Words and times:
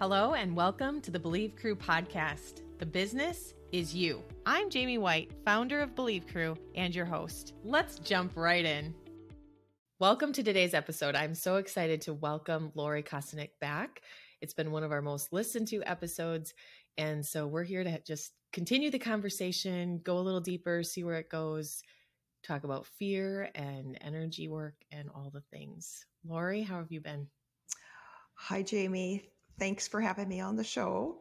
Hello, 0.00 0.32
and 0.32 0.56
welcome 0.56 1.02
to 1.02 1.10
the 1.10 1.18
Believe 1.18 1.54
Crew 1.56 1.76
podcast. 1.76 2.62
The 2.78 2.86
business 2.86 3.52
is 3.70 3.94
you. 3.94 4.22
I'm 4.46 4.70
Jamie 4.70 4.96
White, 4.96 5.30
founder 5.44 5.82
of 5.82 5.94
Believe 5.94 6.26
Crew 6.26 6.56
and 6.74 6.94
your 6.94 7.04
host. 7.04 7.52
Let's 7.64 7.98
jump 7.98 8.32
right 8.34 8.64
in. 8.64 8.94
Welcome 9.98 10.32
to 10.32 10.42
today's 10.42 10.72
episode. 10.72 11.14
I'm 11.14 11.34
so 11.34 11.56
excited 11.56 12.00
to 12.00 12.14
welcome 12.14 12.72
Lori 12.74 13.02
Kostenuk 13.02 13.50
back. 13.60 14.00
It's 14.40 14.54
been 14.54 14.70
one 14.70 14.84
of 14.84 14.90
our 14.90 15.02
most 15.02 15.34
listened 15.34 15.68
to 15.68 15.82
episodes. 15.82 16.54
And 16.96 17.22
so 17.22 17.46
we're 17.46 17.64
here 17.64 17.84
to 17.84 18.00
just 18.02 18.32
continue 18.54 18.90
the 18.90 18.98
conversation, 18.98 20.00
go 20.02 20.16
a 20.16 20.20
little 20.20 20.40
deeper, 20.40 20.82
see 20.82 21.04
where 21.04 21.18
it 21.18 21.28
goes, 21.28 21.82
talk 22.42 22.64
about 22.64 22.86
fear 22.86 23.50
and 23.54 23.98
energy 24.00 24.48
work 24.48 24.76
and 24.90 25.10
all 25.14 25.28
the 25.30 25.44
things. 25.54 26.06
Lori, 26.26 26.62
how 26.62 26.78
have 26.78 26.90
you 26.90 27.02
been? 27.02 27.26
Hi, 28.32 28.62
Jamie. 28.62 29.28
Thanks 29.60 29.86
for 29.86 30.00
having 30.00 30.26
me 30.26 30.40
on 30.40 30.56
the 30.56 30.64
show. 30.64 31.18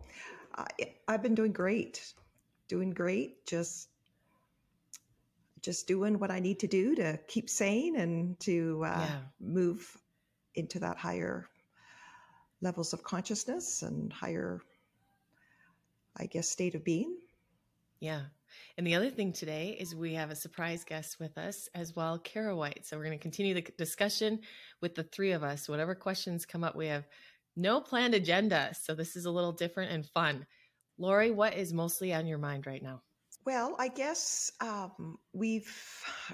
Uh, 0.58 0.64
I've 1.10 1.22
been 1.22 1.36
doing 1.36 1.52
great, 1.52 2.14
doing 2.70 2.92
great. 2.92 3.46
Just, 3.46 3.90
just 5.62 5.88
doing 5.88 6.20
what 6.20 6.32
I 6.32 6.40
need 6.40 6.60
to 6.60 6.68
do 6.68 6.96
to 6.96 7.20
keep 7.28 7.50
sane 7.50 7.98
and 7.98 8.40
to 8.40 8.82
uh, 8.86 9.06
yeah. 9.08 9.20
move 9.42 9.86
into 10.56 10.80
that 10.80 10.98
higher 10.98 11.50
levels 12.62 12.94
of 12.94 13.04
consciousness 13.04 13.82
and 13.82 14.12
higher, 14.14 14.62
I 16.16 16.26
guess, 16.26 16.48
state 16.48 16.76
of 16.76 16.86
being. 16.86 17.18
Yeah. 18.00 18.22
And 18.78 18.88
the 18.88 18.96
other 18.96 19.10
thing 19.10 19.34
today 19.34 19.76
is 19.78 19.94
we 19.94 20.14
have 20.14 20.32
a 20.32 20.36
surprise 20.36 20.86
guest 20.86 21.20
with 21.20 21.38
us 21.38 21.68
as 21.76 21.94
well, 21.94 22.18
Kara 22.18 22.56
White. 22.56 22.86
So 22.86 22.98
we're 22.98 23.04
going 23.04 23.18
to 23.18 23.22
continue 23.22 23.54
the 23.54 23.66
discussion 23.78 24.40
with 24.80 24.96
the 24.96 25.04
three 25.04 25.34
of 25.34 25.44
us. 25.44 25.68
Whatever 25.68 25.94
questions 25.94 26.46
come 26.46 26.64
up, 26.64 26.76
we 26.76 26.88
have 26.88 27.06
no 27.60 27.82
planned 27.82 28.14
agenda. 28.14 28.72
So 28.80 28.96
this 28.96 29.16
is 29.16 29.26
a 29.26 29.32
little 29.32 29.52
different 29.52 29.92
and 29.92 30.06
fun. 30.06 30.46
Lori, 30.98 31.32
what 31.32 31.56
is 31.56 31.74
mostly 31.74 32.14
on 32.14 32.28
your 32.28 32.38
mind 32.38 32.66
right 32.66 32.82
now? 32.82 33.02
Well, 33.46 33.76
I 33.80 33.88
guess 33.88 34.52
um, 34.60 35.18
we've 35.34 35.74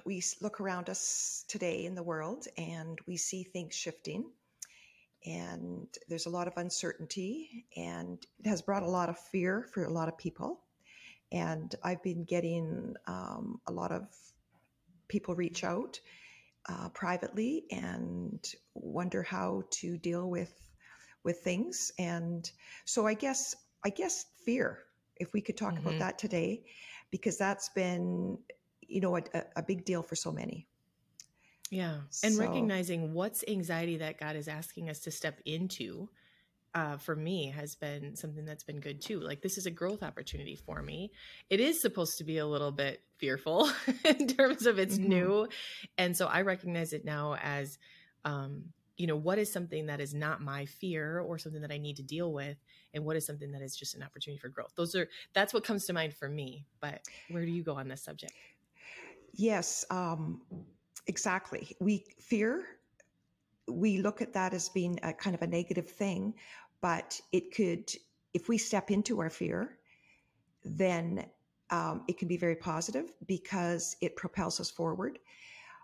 we 0.05 0.23
look 0.41 0.59
around 0.59 0.89
us 0.89 1.45
today 1.47 1.85
in 1.85 1.95
the 1.95 2.03
world 2.03 2.47
and 2.57 2.99
we 3.07 3.15
see 3.15 3.43
things 3.43 3.75
shifting, 3.75 4.25
and 5.25 5.87
there's 6.09 6.25
a 6.25 6.31
lot 6.31 6.47
of 6.47 6.57
uncertainty, 6.57 7.65
and 7.77 8.17
it 8.39 8.49
has 8.49 8.61
brought 8.61 8.83
a 8.83 8.89
lot 8.89 9.09
of 9.09 9.17
fear 9.17 9.67
for 9.73 9.85
a 9.85 9.93
lot 9.93 10.09
of 10.09 10.17
people. 10.17 10.61
And 11.31 11.73
I've 11.83 12.03
been 12.03 12.23
getting 12.23 12.95
um, 13.07 13.59
a 13.67 13.71
lot 13.71 13.91
of 13.91 14.07
people 15.07 15.35
reach 15.35 15.63
out 15.63 15.99
uh, 16.67 16.89
privately 16.89 17.65
and 17.71 18.43
wonder 18.73 19.21
how 19.21 19.63
to 19.69 19.97
deal 19.97 20.29
with 20.29 20.64
with 21.25 21.39
things. 21.39 21.91
And 21.99 22.49
so 22.85 23.05
I 23.05 23.13
guess, 23.13 23.55
I 23.83 23.89
guess 23.89 24.25
fear, 24.45 24.79
if 25.17 25.33
we 25.33 25.41
could 25.41 25.57
talk 25.57 25.73
mm-hmm. 25.73 25.87
about 25.87 25.99
that 25.99 26.19
today, 26.19 26.63
because 27.11 27.37
that's 27.37 27.69
been, 27.69 28.37
you 28.81 29.01
know, 29.01 29.17
a, 29.17 29.21
a 29.55 29.63
big 29.63 29.83
deal 29.83 30.03
for 30.03 30.15
so 30.15 30.31
many. 30.31 30.67
Yeah. 31.71 31.97
And 32.23 32.35
so, 32.35 32.41
recognizing 32.41 33.13
what's 33.13 33.43
anxiety 33.47 33.97
that 33.97 34.19
God 34.19 34.35
is 34.35 34.47
asking 34.47 34.89
us 34.89 34.99
to 35.01 35.11
step 35.11 35.39
into 35.45 36.09
uh, 36.75 36.97
for 36.97 37.15
me 37.15 37.47
has 37.47 37.73
been 37.73 38.15
something 38.15 38.43
that's 38.43 38.63
been 38.63 38.81
good 38.81 39.01
too. 39.01 39.21
Like 39.21 39.41
this 39.41 39.57
is 39.57 39.65
a 39.65 39.71
growth 39.71 40.03
opportunity 40.03 40.55
for 40.55 40.83
me. 40.83 41.11
It 41.49 41.61
is 41.61 41.81
supposed 41.81 42.17
to 42.17 42.25
be 42.25 42.37
a 42.37 42.45
little 42.45 42.71
bit 42.71 43.01
fearful 43.17 43.71
in 44.03 44.27
terms 44.27 44.65
of 44.65 44.77
it's 44.77 44.97
mm-hmm. 44.97 45.09
new. 45.09 45.47
And 45.97 46.15
so 46.15 46.27
I 46.27 46.41
recognize 46.41 46.91
it 46.91 47.05
now 47.05 47.37
as 47.41 47.79
um, 48.25 48.65
you 48.97 49.07
know 49.07 49.15
what 49.15 49.37
is 49.37 49.51
something 49.51 49.85
that 49.87 49.99
is 49.99 50.13
not 50.13 50.41
my 50.41 50.65
fear 50.65 51.19
or 51.19 51.37
something 51.37 51.61
that 51.61 51.71
i 51.71 51.77
need 51.77 51.95
to 51.97 52.03
deal 52.03 52.31
with 52.31 52.57
and 52.93 53.03
what 53.03 53.15
is 53.15 53.25
something 53.25 53.51
that 53.51 53.61
is 53.61 53.75
just 53.75 53.95
an 53.95 54.03
opportunity 54.03 54.39
for 54.39 54.49
growth? 54.49 54.73
Those 54.75 54.95
are 54.95 55.07
that's 55.33 55.53
what 55.53 55.63
comes 55.63 55.85
to 55.85 55.93
mind 55.93 56.13
for 56.13 56.29
me 56.29 56.65
but 56.79 57.01
where 57.29 57.45
do 57.45 57.51
you 57.51 57.63
go 57.63 57.75
on 57.75 57.87
this 57.87 58.01
subject? 58.01 58.33
Yes 59.33 59.85
um, 59.89 60.41
exactly. 61.07 61.75
We 61.79 62.05
fear 62.19 62.65
we 63.67 63.97
look 63.97 64.21
at 64.21 64.33
that 64.33 64.53
as 64.53 64.69
being 64.69 64.99
a 65.03 65.11
kind 65.11 65.35
of 65.35 65.41
a 65.41 65.47
negative 65.47 65.89
thing 65.89 66.33
but 66.81 67.19
it 67.31 67.53
could 67.53 67.91
if 68.33 68.47
we 68.47 68.57
step 68.57 68.91
into 68.91 69.19
our 69.19 69.29
fear 69.29 69.77
then 70.63 71.25
um, 71.69 72.03
it 72.07 72.17
can 72.17 72.27
be 72.27 72.37
very 72.37 72.55
positive 72.55 73.11
because 73.27 73.95
it 74.01 74.15
propels 74.15 74.59
us 74.59 74.69
forward. 74.69 75.19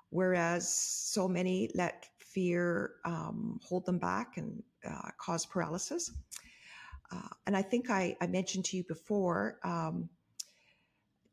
Whereas 0.09 0.73
so 0.73 1.27
many 1.27 1.69
let 1.73 2.07
fear 2.33 2.93
um, 3.05 3.59
hold 3.63 3.85
them 3.85 3.97
back 3.97 4.37
and 4.37 4.61
uh, 4.87 5.09
cause 5.17 5.45
paralysis. 5.45 6.11
Uh, 7.11 7.27
and 7.45 7.57
I 7.57 7.61
think 7.61 7.89
I, 7.89 8.15
I, 8.21 8.27
mentioned 8.27 8.65
to 8.65 8.77
you 8.77 8.83
before 8.85 9.59
um, 9.63 10.09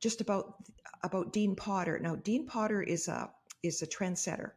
just 0.01 0.21
about 0.21 0.57
about 1.05 1.33
Dean 1.33 1.55
Potter. 1.55 1.99
Now, 2.01 2.17
Dean 2.17 2.47
Potter 2.47 2.83
is 2.83 3.07
a 3.07 3.31
is 3.63 3.83
a 3.83 3.87
trendsetter, 3.87 4.53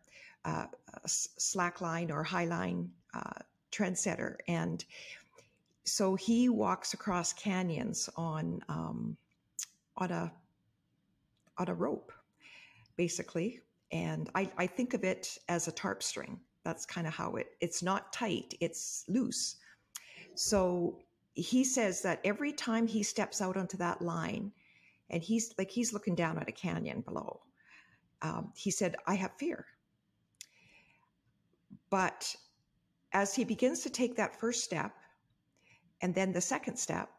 uh, 0.45 0.65
a 0.91 1.07
slackline 1.07 2.11
or 2.11 2.25
highline 2.25 2.89
uh, 3.13 3.39
trendsetter, 3.71 4.37
and 4.47 4.83
so 5.83 6.15
he 6.15 6.49
walks 6.49 6.95
across 6.95 7.33
canyons 7.33 8.09
on 8.15 8.61
um, 8.67 9.15
on 9.97 10.09
a 10.09 10.31
on 11.59 11.67
a 11.67 11.73
rope, 11.73 12.11
basically 12.95 13.61
and 13.91 14.29
I, 14.35 14.49
I 14.57 14.67
think 14.67 14.93
of 14.93 15.03
it 15.03 15.37
as 15.49 15.67
a 15.67 15.71
tarp 15.71 16.01
string. 16.03 16.39
That's 16.63 16.85
kind 16.85 17.07
of 17.07 17.13
how 17.13 17.35
it, 17.35 17.47
it's 17.59 17.83
not 17.83 18.13
tight, 18.13 18.53
it's 18.59 19.03
loose. 19.07 19.57
So 20.35 20.99
he 21.33 21.63
says 21.63 22.01
that 22.01 22.21
every 22.23 22.53
time 22.53 22.87
he 22.87 23.03
steps 23.03 23.41
out 23.41 23.57
onto 23.57 23.77
that 23.77 24.01
line, 24.01 24.51
and 25.09 25.21
he's 25.21 25.53
like, 25.57 25.69
he's 25.69 25.91
looking 25.93 26.15
down 26.15 26.37
at 26.37 26.47
a 26.47 26.53
canyon 26.53 27.01
below, 27.01 27.41
um, 28.21 28.51
he 28.55 28.71
said, 28.71 28.95
I 29.07 29.15
have 29.15 29.31
fear. 29.37 29.65
But 31.89 32.33
as 33.11 33.35
he 33.35 33.43
begins 33.43 33.81
to 33.81 33.89
take 33.89 34.15
that 34.15 34.39
first 34.39 34.63
step, 34.63 34.93
and 36.01 36.15
then 36.15 36.31
the 36.31 36.41
second 36.41 36.77
step, 36.77 37.09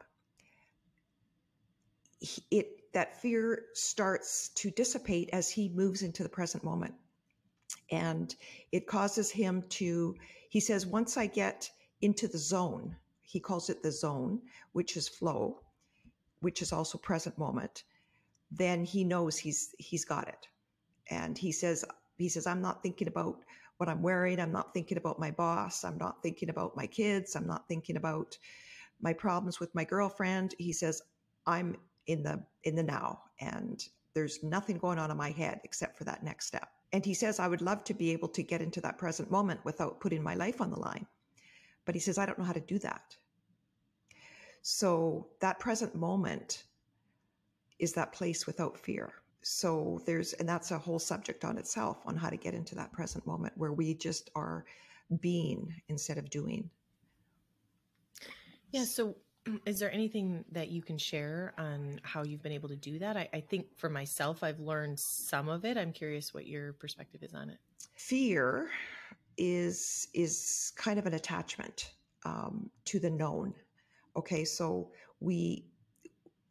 it 2.51 2.82
that 2.93 3.21
fear 3.21 3.65
starts 3.75 4.51
to 4.57 4.71
dissipate 4.71 5.31
as 5.33 5.51
he 5.51 5.69
moves 5.69 6.03
into 6.03 6.23
the 6.23 6.29
present 6.29 6.63
moment. 6.63 6.95
And 7.91 8.35
it 8.71 8.87
causes 8.87 9.31
him 9.31 9.65
to, 9.71 10.15
he 10.51 10.61
says, 10.61 10.87
once 10.87 11.17
I 11.17 11.27
get 11.27 11.71
into 12.01 12.29
the 12.29 12.39
zone, 12.39 12.97
he 13.23 13.41
calls 13.41 13.71
it 13.71 13.83
the 13.83 13.93
zone, 13.93 14.43
which 14.73 14.97
is 14.97 15.09
flow, 15.09 15.61
which 16.41 16.61
is 16.61 16.73
also 16.73 16.99
present 16.99 17.39
moment, 17.39 17.85
then 18.51 18.85
he 18.85 19.05
knows 19.05 19.39
he's 19.39 19.75
he's 19.79 20.05
got 20.05 20.29
it. 20.29 20.47
And 21.09 21.39
he 21.39 21.53
says, 21.53 21.85
he 22.19 22.29
says, 22.29 22.47
I'm 22.47 22.61
not 22.61 22.83
thinking 22.83 23.09
about 23.09 23.39
what 23.79 23.89
I'm 23.89 24.03
wearing. 24.03 24.39
I'm 24.39 24.53
not 24.53 24.75
thinking 24.75 24.99
about 24.99 25.19
my 25.19 25.31
boss. 25.31 25.85
I'm 25.85 25.99
not 25.99 26.23
thinking 26.23 26.51
about 26.51 26.77
my 26.77 26.87
kids. 26.87 27.35
I'm 27.35 27.47
not 27.47 27.67
thinking 27.69 27.97
about 27.97 28.37
my 29.01 29.13
problems 29.13 29.59
with 29.59 29.75
my 29.75 29.85
girlfriend. 29.85 30.55
He 30.59 30.73
says, 30.73 31.03
I'm 31.47 31.77
in 32.07 32.23
the 32.23 32.43
in 32.65 32.75
the 32.75 32.83
now 32.83 33.23
and 33.41 33.89
there's 34.15 34.43
nothing 34.43 34.79
going 34.79 34.99
on 34.99 35.11
in 35.11 35.17
my 35.17 35.31
head 35.31 35.61
except 35.65 35.97
for 35.97 36.05
that 36.05 36.23
next 36.23 36.47
step. 36.47 36.69
And 36.93 37.05
he 37.05 37.15
says 37.15 37.41
i 37.41 37.49
would 37.49 37.63
love 37.63 37.85
to 37.85 37.95
be 37.95 38.11
able 38.11 38.29
to 38.29 38.43
get 38.43 38.61
into 38.61 38.81
that 38.83 38.99
present 38.99 39.31
moment 39.31 39.61
without 39.65 40.01
putting 40.01 40.23
my 40.23 40.35
life 40.35 40.61
on 40.61 40.71
the 40.71 40.79
line. 40.79 41.07
But 41.85 41.95
he 41.95 42.01
says 42.01 42.19
i 42.19 42.27
don't 42.27 42.39
know 42.39 42.45
how 42.45 42.53
to 42.53 42.61
do 42.61 42.79
that. 42.81 43.17
So 44.63 45.29
that 45.41 45.59
present 45.59 45.95
moment 45.95 46.65
is 47.79 47.93
that 47.95 48.13
place 48.13 48.47
without 48.47 48.79
fear. 48.79 49.13
So 49.43 50.01
there's 50.07 50.35
and 50.35 50.49
that's 50.49 50.71
a 50.71 50.79
whole 50.79 51.01
subject 51.01 51.45
on 51.45 51.59
itself 51.59 51.99
on 52.07 52.17
how 52.17 52.31
to 52.31 52.37
get 52.37 52.55
into 52.55 52.75
that 52.77 52.93
present 52.93 53.27
moment 53.27 53.55
where 53.57 53.73
we 53.73 53.95
just 53.95 54.31
are 54.37 54.65
being 55.21 55.75
instead 55.89 56.19
of 56.19 56.31
doing. 56.31 56.71
Yeah 58.71 58.85
so 58.85 59.17
is 59.67 59.79
there 59.79 59.93
anything 59.93 60.45
that 60.53 60.71
you 60.71 60.83
can 60.83 60.99
share 60.99 61.55
on 61.59 62.01
how 62.03 62.23
you've 62.23 62.43
been 62.43 62.53
able 62.53 62.69
to 62.69 62.77
do 62.77 62.99
that? 62.99 63.17
I, 63.17 63.29
I, 63.33 63.41
think 63.41 63.67
for 63.77 63.89
myself, 63.89 64.43
I've 64.43 64.61
learned 64.61 64.99
some 64.99 65.49
of 65.49 65.65
it. 65.65 65.77
I'm 65.77 65.93
curious 65.93 66.33
what 66.33 66.47
your 66.47 66.75
perspective 66.75 67.23
is 67.23 67.35
on 67.35 67.51
it. 67.51 67.59
Fear 67.97 68.71
is 69.39 70.09
is 70.13 70.73
kind 70.77 70.99
of 70.99 71.07
an 71.07 71.15
attachment 71.15 71.93
um, 72.25 72.71
to 72.85 72.99
the 72.99 73.11
known. 73.11 73.55
Okay, 74.17 74.45
so 74.45 74.91
we 75.21 75.67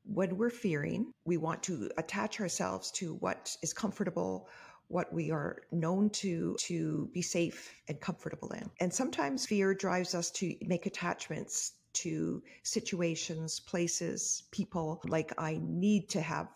when 0.04 0.36
we're 0.36 0.50
fearing, 0.50 1.14
we 1.26 1.38
want 1.38 1.62
to 1.64 1.90
attach 1.98 2.42
ourselves 2.42 2.92
to 2.92 3.14
what 3.16 3.56
is 3.62 3.72
comfortable, 3.72 4.50
what 4.88 5.14
we 5.14 5.32
are 5.32 5.62
known 5.72 6.10
to 6.10 6.56
to 6.60 7.10
be 7.14 7.22
safe 7.22 7.74
and 7.88 8.00
comfortable 8.02 8.50
in. 8.50 8.70
And 8.80 8.94
sometimes 8.94 9.46
fear 9.46 9.74
drives 9.74 10.16
us 10.16 10.32
to 10.32 10.56
make 10.64 10.86
attachments 10.86 11.74
to 11.94 12.42
situations, 12.64 13.60
places, 13.60 14.44
people. 14.52 15.02
Like, 15.08 15.34
I 15.38 15.60
need 15.62 16.10
to 16.10 16.22
have 16.22 16.48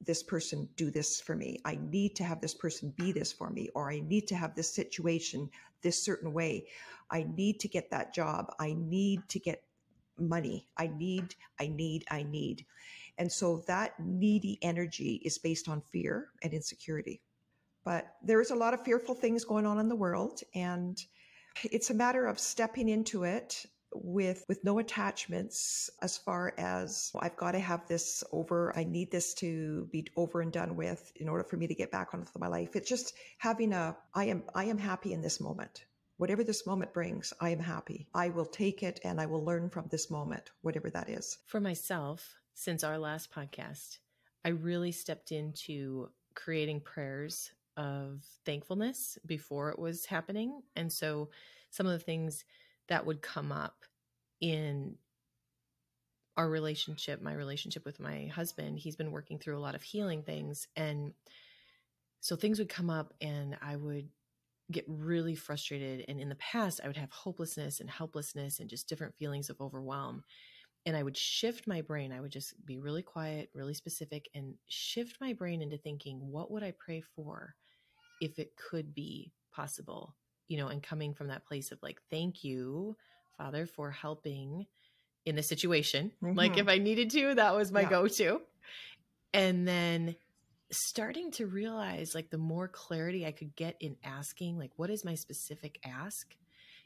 this 0.00 0.22
person 0.22 0.68
do 0.76 0.90
this 0.90 1.20
for 1.20 1.34
me. 1.34 1.58
I 1.64 1.78
need 1.90 2.14
to 2.16 2.24
have 2.24 2.40
this 2.40 2.54
person 2.54 2.92
be 2.96 3.12
this 3.12 3.32
for 3.32 3.50
me, 3.50 3.68
or 3.74 3.90
I 3.90 4.00
need 4.00 4.28
to 4.28 4.36
have 4.36 4.54
this 4.54 4.72
situation 4.74 5.50
this 5.82 6.02
certain 6.02 6.32
way. 6.32 6.66
I 7.10 7.26
need 7.36 7.60
to 7.60 7.68
get 7.68 7.90
that 7.90 8.14
job. 8.14 8.52
I 8.58 8.74
need 8.76 9.28
to 9.28 9.38
get 9.38 9.62
money. 10.18 10.68
I 10.76 10.88
need, 10.88 11.34
I 11.60 11.68
need, 11.68 12.04
I 12.10 12.22
need. 12.22 12.66
And 13.18 13.30
so 13.30 13.64
that 13.66 13.94
needy 13.98 14.58
energy 14.62 15.22
is 15.24 15.38
based 15.38 15.68
on 15.68 15.80
fear 15.80 16.28
and 16.42 16.52
insecurity. 16.52 17.22
But 17.84 18.16
there's 18.22 18.50
a 18.50 18.56
lot 18.56 18.74
of 18.74 18.84
fearful 18.84 19.14
things 19.14 19.44
going 19.44 19.64
on 19.64 19.78
in 19.78 19.88
the 19.88 19.96
world. 19.96 20.40
And 20.54 21.00
it's 21.62 21.90
a 21.90 21.94
matter 21.94 22.26
of 22.26 22.38
stepping 22.38 22.88
into 22.88 23.24
it 23.24 23.64
with 24.02 24.44
with 24.48 24.64
no 24.64 24.78
attachments 24.78 25.90
as 26.02 26.16
far 26.16 26.54
as 26.58 27.12
I've 27.18 27.36
got 27.36 27.52
to 27.52 27.58
have 27.58 27.86
this 27.86 28.24
over 28.32 28.76
I 28.76 28.84
need 28.84 29.10
this 29.10 29.34
to 29.34 29.88
be 29.92 30.06
over 30.16 30.40
and 30.40 30.52
done 30.52 30.76
with 30.76 31.12
in 31.16 31.28
order 31.28 31.44
for 31.44 31.56
me 31.56 31.66
to 31.66 31.74
get 31.74 31.90
back 31.90 32.14
on 32.14 32.20
with 32.20 32.38
my 32.38 32.48
life. 32.48 32.76
It's 32.76 32.88
just 32.88 33.14
having 33.38 33.72
a 33.72 33.96
I 34.14 34.24
am 34.26 34.44
I 34.54 34.64
am 34.64 34.78
happy 34.78 35.12
in 35.12 35.22
this 35.22 35.40
moment. 35.40 35.84
Whatever 36.18 36.44
this 36.44 36.66
moment 36.66 36.92
brings 36.92 37.32
I 37.40 37.50
am 37.50 37.60
happy. 37.60 38.08
I 38.14 38.30
will 38.30 38.46
take 38.46 38.82
it 38.82 39.00
and 39.04 39.20
I 39.20 39.26
will 39.26 39.44
learn 39.44 39.70
from 39.70 39.86
this 39.90 40.10
moment 40.10 40.50
whatever 40.62 40.90
that 40.90 41.08
is. 41.08 41.38
For 41.46 41.60
myself 41.60 42.34
since 42.54 42.84
our 42.84 42.98
last 42.98 43.32
podcast 43.32 43.98
I 44.44 44.50
really 44.50 44.92
stepped 44.92 45.32
into 45.32 46.10
creating 46.34 46.80
prayers 46.80 47.50
of 47.76 48.24
thankfulness 48.44 49.18
before 49.26 49.70
it 49.70 49.78
was 49.78 50.06
happening. 50.06 50.62
And 50.74 50.92
so 50.92 51.30
some 51.70 51.86
of 51.86 51.92
the 51.92 51.98
things 51.98 52.44
that 52.88 53.04
would 53.04 53.22
come 53.22 53.52
up 53.52 53.84
in 54.40 54.96
our 56.36 56.48
relationship, 56.48 57.22
my 57.22 57.32
relationship 57.32 57.84
with 57.84 57.98
my 57.98 58.26
husband, 58.26 58.78
he's 58.78 58.96
been 58.96 59.10
working 59.10 59.38
through 59.38 59.56
a 59.56 59.60
lot 59.60 59.74
of 59.74 59.82
healing 59.82 60.22
things. 60.22 60.68
And 60.76 61.12
so 62.20 62.36
things 62.36 62.58
would 62.58 62.68
come 62.68 62.90
up 62.90 63.14
and 63.20 63.56
I 63.62 63.76
would 63.76 64.08
get 64.70 64.84
really 64.88 65.34
frustrated. 65.34 66.04
And 66.08 66.20
in 66.20 66.28
the 66.28 66.34
past, 66.36 66.80
I 66.82 66.88
would 66.88 66.96
have 66.96 67.10
hopelessness 67.10 67.80
and 67.80 67.88
helplessness 67.88 68.60
and 68.60 68.68
just 68.68 68.88
different 68.88 69.14
feelings 69.16 69.48
of 69.48 69.60
overwhelm. 69.60 70.24
And 70.84 70.96
I 70.96 71.02
would 71.02 71.16
shift 71.16 71.66
my 71.66 71.80
brain. 71.80 72.12
I 72.12 72.20
would 72.20 72.32
just 72.32 72.54
be 72.64 72.78
really 72.78 73.02
quiet, 73.02 73.50
really 73.54 73.74
specific, 73.74 74.28
and 74.34 74.54
shift 74.68 75.16
my 75.20 75.32
brain 75.32 75.62
into 75.62 75.78
thinking, 75.78 76.18
what 76.20 76.50
would 76.50 76.62
I 76.62 76.74
pray 76.78 77.00
for 77.00 77.54
if 78.20 78.38
it 78.38 78.52
could 78.56 78.94
be 78.94 79.32
possible? 79.52 80.14
You 80.48 80.58
know, 80.58 80.68
and 80.68 80.82
coming 80.82 81.12
from 81.12 81.28
that 81.28 81.44
place 81.44 81.72
of 81.72 81.78
like, 81.82 82.00
thank 82.10 82.44
you 82.44 82.96
Father 83.36 83.66
for 83.66 83.90
helping 83.90 84.66
in 85.24 85.36
the 85.36 85.42
situation. 85.42 86.12
Mm-hmm. 86.22 86.36
Like 86.36 86.56
if 86.56 86.68
I 86.68 86.78
needed 86.78 87.10
to, 87.10 87.34
that 87.34 87.54
was 87.54 87.72
my 87.72 87.82
yeah. 87.82 87.90
go 87.90 88.08
to. 88.08 88.40
And 89.34 89.66
then 89.66 90.16
starting 90.70 91.30
to 91.32 91.46
realize 91.46 92.14
like 92.14 92.30
the 92.30 92.38
more 92.38 92.68
clarity 92.68 93.26
I 93.26 93.32
could 93.32 93.54
get 93.56 93.76
in 93.80 93.96
asking, 94.04 94.58
like, 94.58 94.70
what 94.76 94.90
is 94.90 95.04
my 95.04 95.14
specific 95.14 95.78
ask? 95.84 96.34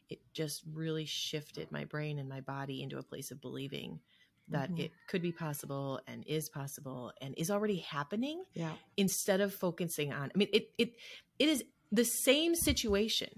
It 0.08 0.20
just 0.32 0.62
really 0.73 1.05
shifted 1.05 1.70
my 1.70 1.85
brain 1.85 2.19
and 2.19 2.29
my 2.29 2.41
body 2.41 2.82
into 2.82 2.99
a 2.99 3.02
place 3.02 3.31
of 3.31 3.41
believing 3.41 4.00
that 4.49 4.70
mm-hmm. 4.70 4.81
it 4.81 4.93
could 5.06 5.23
be 5.23 5.31
possible 5.31 6.00
and 6.08 6.25
is 6.26 6.49
possible 6.49 7.12
and 7.20 7.35
is 7.37 7.50
already 7.50 7.76
happening. 7.76 8.43
Yeah. 8.55 8.73
Instead 8.97 9.41
of 9.41 9.55
focusing 9.55 10.12
on, 10.12 10.32
I 10.35 10.38
mean, 10.38 10.49
it 10.52 10.70
it 10.76 10.94
it 11.38 11.49
is 11.49 11.62
the 11.93 12.05
same 12.05 12.55
situation 12.55 13.29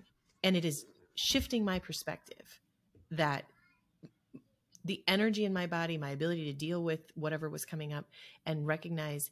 and 0.43 0.57
it 0.57 0.65
is 0.65 0.87
shifting 1.15 1.65
my 1.65 1.79
perspective 1.79 2.62
that 3.13 3.45
the 4.85 5.03
energy 5.07 5.45
in 5.45 5.53
my 5.53 5.67
body, 5.67 5.97
my 5.97 6.11
ability 6.11 6.45
to 6.47 6.53
deal 6.53 6.83
with 6.83 7.01
whatever 7.15 7.49
was 7.49 7.65
coming 7.65 7.93
up 7.93 8.07
and 8.47 8.67
recognize 8.67 9.31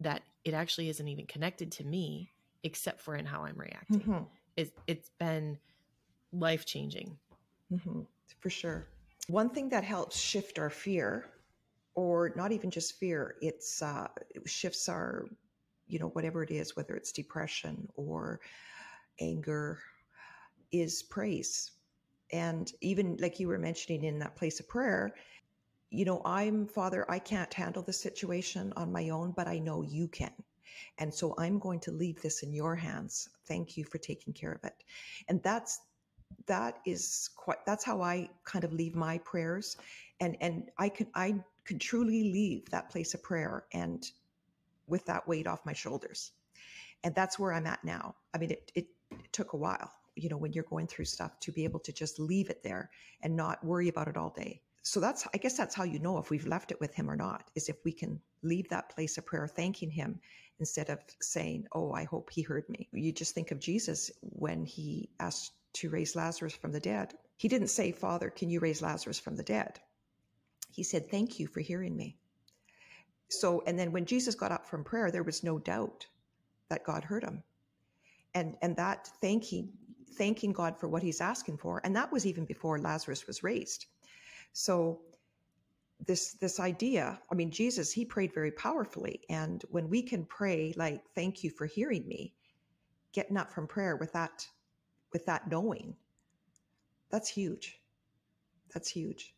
that 0.00 0.22
it 0.44 0.54
actually 0.54 0.88
isn't 0.88 1.08
even 1.08 1.26
connected 1.26 1.72
to 1.72 1.84
me 1.84 2.30
except 2.62 3.00
for 3.00 3.16
in 3.16 3.26
how 3.26 3.44
I'm 3.44 3.58
reacting. 3.58 4.00
Mm-hmm. 4.00 4.24
It, 4.56 4.72
it's 4.86 5.10
been 5.18 5.58
life 6.32 6.64
changing. 6.64 7.16
Mm-hmm. 7.72 8.02
For 8.40 8.50
sure. 8.50 8.86
One 9.28 9.50
thing 9.50 9.68
that 9.70 9.84
helps 9.84 10.18
shift 10.18 10.58
our 10.58 10.70
fear, 10.70 11.26
or 11.94 12.32
not 12.36 12.52
even 12.52 12.70
just 12.70 12.98
fear, 12.98 13.36
it's 13.40 13.82
uh, 13.82 14.08
it 14.30 14.48
shifts 14.48 14.88
our, 14.88 15.26
you 15.88 15.98
know, 15.98 16.08
whatever 16.08 16.42
it 16.42 16.50
is, 16.50 16.76
whether 16.76 16.94
it's 16.94 17.12
depression 17.12 17.88
or 17.96 18.40
anger, 19.20 19.78
is 20.70 21.02
praise 21.02 21.72
and 22.32 22.72
even 22.80 23.18
like 23.20 23.38
you 23.38 23.48
were 23.48 23.58
mentioning 23.58 24.04
in 24.04 24.18
that 24.20 24.36
place 24.36 24.58
of 24.58 24.68
prayer, 24.68 25.14
you 25.90 26.04
know, 26.06 26.22
I'm 26.24 26.66
Father, 26.66 27.08
I 27.10 27.18
can't 27.18 27.52
handle 27.52 27.82
the 27.82 27.92
situation 27.92 28.72
on 28.76 28.90
my 28.90 29.10
own, 29.10 29.32
but 29.32 29.46
I 29.46 29.58
know 29.58 29.82
you 29.82 30.08
can. 30.08 30.32
And 30.98 31.12
so 31.12 31.34
I'm 31.38 31.58
going 31.58 31.80
to 31.80 31.90
leave 31.90 32.22
this 32.22 32.42
in 32.42 32.52
your 32.52 32.74
hands. 32.74 33.28
Thank 33.46 33.76
you 33.76 33.84
for 33.84 33.98
taking 33.98 34.32
care 34.32 34.52
of 34.52 34.64
it. 34.64 34.74
And 35.28 35.42
that's 35.42 35.80
that 36.46 36.78
is 36.86 37.28
quite 37.36 37.64
that's 37.66 37.84
how 37.84 38.00
I 38.00 38.30
kind 38.44 38.64
of 38.64 38.72
leave 38.72 38.94
my 38.94 39.18
prayers. 39.18 39.76
And 40.18 40.36
and 40.40 40.70
I 40.78 40.88
could 40.88 41.08
I 41.14 41.34
could 41.64 41.80
truly 41.80 42.32
leave 42.32 42.70
that 42.70 42.88
place 42.90 43.12
of 43.12 43.22
prayer 43.22 43.64
and 43.72 44.04
with 44.86 45.04
that 45.06 45.28
weight 45.28 45.46
off 45.46 45.66
my 45.66 45.74
shoulders. 45.74 46.32
And 47.04 47.14
that's 47.14 47.38
where 47.38 47.52
I'm 47.52 47.66
at 47.66 47.84
now. 47.84 48.14
I 48.32 48.38
mean 48.38 48.52
it 48.52 48.72
it, 48.74 48.86
it 49.10 49.32
took 49.32 49.52
a 49.52 49.58
while 49.58 49.92
you 50.16 50.28
know, 50.28 50.36
when 50.36 50.52
you're 50.52 50.64
going 50.64 50.86
through 50.86 51.04
stuff 51.04 51.38
to 51.40 51.52
be 51.52 51.64
able 51.64 51.80
to 51.80 51.92
just 51.92 52.18
leave 52.18 52.50
it 52.50 52.62
there 52.62 52.90
and 53.22 53.34
not 53.34 53.64
worry 53.64 53.88
about 53.88 54.08
it 54.08 54.16
all 54.16 54.30
day. 54.30 54.60
So 54.82 54.98
that's, 54.98 55.26
I 55.32 55.38
guess 55.38 55.56
that's 55.56 55.74
how 55.74 55.84
you 55.84 56.00
know 56.00 56.18
if 56.18 56.30
we've 56.30 56.46
left 56.46 56.72
it 56.72 56.80
with 56.80 56.94
him 56.94 57.08
or 57.10 57.16
not, 57.16 57.50
is 57.54 57.68
if 57.68 57.76
we 57.84 57.92
can 57.92 58.20
leave 58.42 58.68
that 58.68 58.88
place 58.88 59.16
of 59.16 59.24
prayer 59.24 59.46
thanking 59.46 59.90
him 59.90 60.18
instead 60.58 60.90
of 60.90 60.98
saying, 61.20 61.66
Oh, 61.72 61.92
I 61.92 62.04
hope 62.04 62.30
he 62.30 62.42
heard 62.42 62.68
me. 62.68 62.88
You 62.92 63.12
just 63.12 63.34
think 63.34 63.52
of 63.52 63.60
Jesus 63.60 64.10
when 64.20 64.64
he 64.64 65.08
asked 65.20 65.52
to 65.74 65.88
raise 65.88 66.16
Lazarus 66.16 66.54
from 66.54 66.72
the 66.72 66.80
dead. 66.80 67.14
He 67.36 67.48
didn't 67.48 67.68
say, 67.68 67.92
Father, 67.92 68.28
can 68.30 68.50
you 68.50 68.60
raise 68.60 68.82
Lazarus 68.82 69.18
from 69.18 69.36
the 69.36 69.42
dead? 69.42 69.80
He 70.70 70.82
said, 70.82 71.10
Thank 71.10 71.38
you 71.38 71.46
for 71.46 71.60
hearing 71.60 71.96
me. 71.96 72.16
So, 73.28 73.62
and 73.66 73.78
then 73.78 73.92
when 73.92 74.04
Jesus 74.04 74.34
got 74.34 74.52
up 74.52 74.66
from 74.66 74.84
prayer, 74.84 75.10
there 75.10 75.22
was 75.22 75.42
no 75.42 75.58
doubt 75.58 76.06
that 76.68 76.84
God 76.84 77.04
heard 77.04 77.24
him. 77.24 77.42
And, 78.34 78.56
and 78.62 78.76
that 78.76 79.08
thanking 79.20 79.72
thanking 80.12 80.52
God 80.52 80.78
for 80.78 80.88
what 80.88 81.02
he's 81.02 81.20
asking 81.20 81.58
for. 81.58 81.80
And 81.84 81.96
that 81.96 82.12
was 82.12 82.26
even 82.26 82.44
before 82.44 82.78
Lazarus 82.78 83.26
was 83.26 83.42
raised. 83.42 83.86
So 84.52 85.00
this 86.06 86.34
this 86.34 86.60
idea, 86.60 87.20
I 87.30 87.34
mean, 87.34 87.50
Jesus, 87.50 87.92
he 87.92 88.04
prayed 88.04 88.34
very 88.34 88.50
powerfully. 88.50 89.20
And 89.28 89.64
when 89.70 89.88
we 89.88 90.02
can 90.02 90.24
pray 90.24 90.74
like, 90.76 91.02
thank 91.14 91.44
you 91.44 91.50
for 91.50 91.66
hearing 91.66 92.06
me, 92.06 92.34
getting 93.12 93.36
up 93.36 93.52
from 93.52 93.66
prayer 93.66 93.96
with 93.96 94.12
that 94.12 94.46
with 95.12 95.26
that 95.26 95.50
knowing, 95.50 95.94
that's 97.10 97.28
huge. 97.28 97.78
That's 98.72 98.88
huge. 98.88 99.34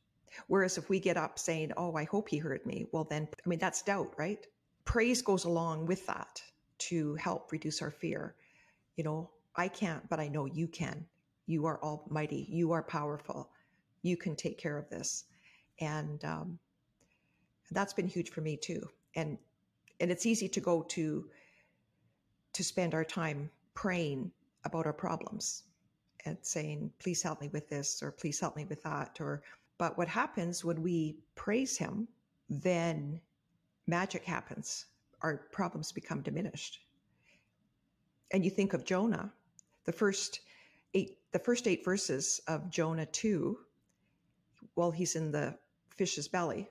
Whereas 0.46 0.78
if 0.78 0.88
we 0.88 1.00
get 1.00 1.16
up 1.16 1.38
saying, 1.38 1.72
Oh, 1.76 1.94
I 1.94 2.04
hope 2.04 2.28
he 2.28 2.38
heard 2.38 2.64
me, 2.66 2.86
well 2.92 3.04
then 3.04 3.28
I 3.44 3.48
mean 3.48 3.58
that's 3.58 3.82
doubt, 3.82 4.14
right? 4.16 4.46
Praise 4.84 5.22
goes 5.22 5.44
along 5.44 5.86
with 5.86 6.06
that 6.06 6.42
to 6.78 7.14
help 7.16 7.52
reduce 7.52 7.82
our 7.82 7.90
fear. 7.90 8.34
You 8.96 9.04
know, 9.04 9.30
I 9.56 9.68
can't, 9.68 10.08
but 10.08 10.20
I 10.20 10.28
know 10.28 10.46
you 10.46 10.66
can. 10.68 11.06
You 11.46 11.66
are 11.66 11.82
almighty. 11.82 12.46
You 12.50 12.72
are 12.72 12.82
powerful. 12.82 13.50
You 14.02 14.16
can 14.16 14.36
take 14.36 14.58
care 14.58 14.76
of 14.78 14.88
this. 14.90 15.24
And 15.80 16.24
um, 16.24 16.58
that's 17.70 17.92
been 17.92 18.08
huge 18.08 18.30
for 18.30 18.40
me 18.40 18.56
too. 18.56 18.88
And 19.14 19.38
and 20.00 20.10
it's 20.10 20.26
easy 20.26 20.48
to 20.48 20.60
go 20.60 20.82
to 20.82 21.26
to 22.52 22.64
spend 22.64 22.94
our 22.94 23.04
time 23.04 23.50
praying 23.74 24.30
about 24.64 24.86
our 24.86 24.92
problems 24.92 25.64
and 26.24 26.38
saying, 26.40 26.90
please 26.98 27.22
help 27.22 27.40
me 27.40 27.48
with 27.48 27.68
this 27.68 28.02
or 28.02 28.10
please 28.10 28.40
help 28.40 28.56
me 28.56 28.64
with 28.64 28.82
that. 28.82 29.18
Or 29.20 29.42
but 29.78 29.98
what 29.98 30.08
happens 30.08 30.64
when 30.64 30.82
we 30.82 31.18
praise 31.34 31.76
him, 31.76 32.08
then 32.48 33.20
magic 33.86 34.24
happens. 34.24 34.86
Our 35.22 35.48
problems 35.52 35.92
become 35.92 36.22
diminished. 36.22 36.80
And 38.32 38.44
you 38.44 38.50
think 38.50 38.72
of 38.72 38.84
Jonah, 38.84 39.32
the 39.84 39.92
first 39.92 40.40
eight 40.94 41.18
the 41.32 41.38
first 41.38 41.66
eight 41.66 41.84
verses 41.84 42.40
of 42.46 42.70
Jonah 42.70 43.06
2 43.06 43.58
while 44.74 44.90
he's 44.90 45.16
in 45.16 45.30
the 45.30 45.56
fish's 45.96 46.28
belly 46.28 46.68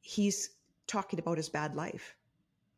he's 0.00 0.50
talking 0.86 1.18
about 1.18 1.38
his 1.38 1.48
bad 1.48 1.74
life 1.74 2.16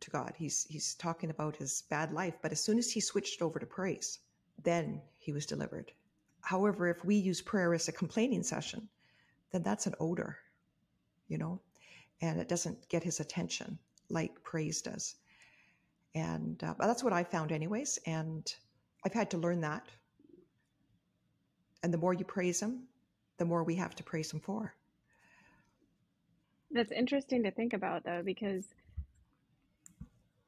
to 0.00 0.10
God. 0.10 0.34
He's 0.36 0.66
he's 0.68 0.94
talking 0.94 1.30
about 1.30 1.56
his 1.56 1.82
bad 1.90 2.12
life 2.12 2.34
but 2.42 2.52
as 2.52 2.60
soon 2.60 2.78
as 2.78 2.90
he 2.90 3.00
switched 3.00 3.42
over 3.42 3.58
to 3.58 3.66
praise 3.66 4.20
then 4.62 5.02
he 5.18 5.32
was 5.32 5.46
delivered. 5.46 5.92
However 6.40 6.88
if 6.88 7.04
we 7.04 7.16
use 7.16 7.42
prayer 7.42 7.74
as 7.74 7.88
a 7.88 7.92
complaining 7.92 8.42
session 8.42 8.88
then 9.50 9.62
that's 9.62 9.86
an 9.86 9.94
odor 9.98 10.38
you 11.28 11.38
know 11.38 11.60
and 12.20 12.40
it 12.40 12.48
doesn't 12.48 12.88
get 12.88 13.02
his 13.02 13.20
attention 13.20 13.78
like 14.08 14.42
praise 14.42 14.80
does. 14.82 15.16
And 16.14 16.62
uh, 16.62 16.74
that's 16.78 17.04
what 17.04 17.12
I 17.12 17.24
found 17.24 17.52
anyways 17.52 17.98
and 18.06 18.54
I've 19.06 19.12
had 19.12 19.30
to 19.30 19.38
learn 19.38 19.60
that. 19.60 19.86
And 21.84 21.94
the 21.94 21.98
more 21.98 22.12
you 22.12 22.24
praise 22.24 22.60
Him, 22.60 22.88
the 23.38 23.44
more 23.44 23.62
we 23.62 23.76
have 23.76 23.94
to 23.94 24.02
praise 24.02 24.32
Him 24.32 24.40
for. 24.40 24.74
That's 26.72 26.90
interesting 26.90 27.44
to 27.44 27.52
think 27.52 27.72
about, 27.72 28.02
though, 28.02 28.22
because 28.24 28.64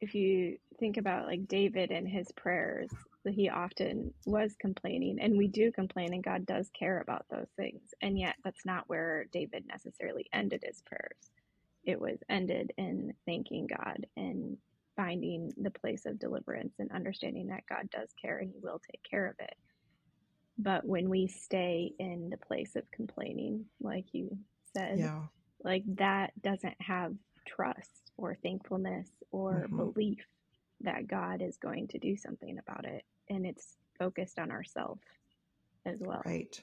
if 0.00 0.12
you 0.12 0.58
think 0.80 0.96
about 0.96 1.26
like 1.26 1.46
David 1.46 1.92
and 1.92 2.08
his 2.08 2.32
prayers, 2.32 2.90
he 3.24 3.48
often 3.48 4.12
was 4.26 4.56
complaining, 4.60 5.18
and 5.20 5.38
we 5.38 5.46
do 5.46 5.70
complain, 5.70 6.12
and 6.12 6.24
God 6.24 6.44
does 6.44 6.68
care 6.76 7.00
about 7.00 7.26
those 7.30 7.50
things. 7.56 7.94
And 8.02 8.18
yet, 8.18 8.34
that's 8.42 8.66
not 8.66 8.88
where 8.88 9.26
David 9.32 9.66
necessarily 9.68 10.26
ended 10.32 10.64
his 10.66 10.82
prayers. 10.82 11.30
It 11.84 12.00
was 12.00 12.18
ended 12.28 12.72
in 12.76 13.14
thanking 13.24 13.68
God 13.68 14.04
and 14.16 14.56
finding 14.98 15.52
the 15.56 15.70
place 15.70 16.06
of 16.06 16.20
deliverance 16.20 16.74
and 16.80 16.92
understanding 16.92 17.48
that 17.48 17.64
God 17.70 17.88
does 17.90 18.10
care 18.20 18.40
and 18.40 18.52
He 18.52 18.60
will 18.62 18.82
take 18.90 19.02
care 19.10 19.28
of 19.28 19.36
it. 19.40 19.54
But 20.58 20.84
when 20.86 21.08
we 21.08 21.28
stay 21.28 21.92
in 22.00 22.30
the 22.30 22.38
place 22.38 22.76
of 22.76 22.90
complaining, 22.92 23.66
like 23.80 24.06
you 24.12 24.36
said, 24.76 24.98
Yeah. 24.98 25.22
like 25.64 25.84
that 25.96 26.32
doesn't 26.42 26.76
have 26.82 27.14
trust 27.46 28.12
or 28.18 28.36
thankfulness 28.42 29.08
or 29.32 29.68
hmm 29.68 29.76
belief 29.76 30.18
that 30.82 31.08
God 31.08 31.42
is 31.42 31.56
going 31.58 31.88
to 31.88 31.98
do 31.98 32.16
something 32.16 32.58
about 32.58 32.86
it. 32.86 33.04
And 33.30 33.46
it's 33.46 33.76
focused 33.98 34.38
on 34.40 34.50
ourselves 34.50 35.02
as 35.86 35.98
well. 36.00 36.24
Right. 36.26 36.60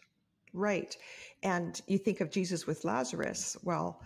Right. 0.54 0.96
And 1.44 1.82
you 1.88 1.98
think 1.98 2.22
of 2.22 2.32
Jesus 2.32 2.68
with 2.68 2.86
Lazarus. 2.86 3.58
Well, 3.64 4.02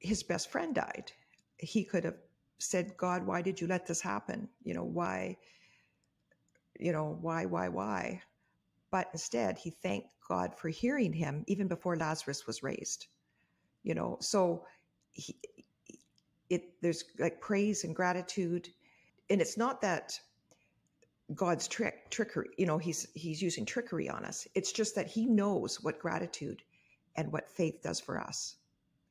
his 0.00 0.22
best 0.22 0.50
friend 0.50 0.74
died. 0.74 1.12
He 1.58 1.84
could 1.84 2.04
have 2.04 2.18
said, 2.60 2.96
God, 2.96 3.26
why 3.26 3.42
did 3.42 3.60
you 3.60 3.66
let 3.66 3.86
this 3.86 4.00
happen? 4.00 4.48
You 4.64 4.74
know, 4.74 4.84
why, 4.84 5.36
you 6.78 6.92
know, 6.92 7.18
why, 7.20 7.46
why, 7.46 7.68
why? 7.68 8.22
But 8.90 9.08
instead, 9.12 9.58
he 9.58 9.70
thanked 9.70 10.08
God 10.28 10.54
for 10.56 10.68
hearing 10.68 11.12
him 11.12 11.44
even 11.46 11.68
before 11.68 11.96
Lazarus 11.96 12.46
was 12.46 12.62
raised. 12.62 13.06
You 13.82 13.94
know, 13.94 14.18
so 14.20 14.64
he, 15.12 15.36
it 16.50 16.80
there's 16.82 17.04
like 17.18 17.40
praise 17.40 17.84
and 17.84 17.94
gratitude, 17.94 18.68
and 19.30 19.40
it's 19.40 19.56
not 19.56 19.80
that 19.82 20.18
God's 21.34 21.68
trick 21.68 22.10
trickery. 22.10 22.48
You 22.58 22.66
know, 22.66 22.78
he's 22.78 23.08
he's 23.14 23.40
using 23.40 23.64
trickery 23.64 24.08
on 24.08 24.24
us. 24.24 24.46
It's 24.54 24.72
just 24.72 24.94
that 24.96 25.06
he 25.06 25.26
knows 25.26 25.82
what 25.82 25.98
gratitude 25.98 26.62
and 27.16 27.32
what 27.32 27.48
faith 27.48 27.80
does 27.82 28.00
for 28.00 28.20
us, 28.20 28.56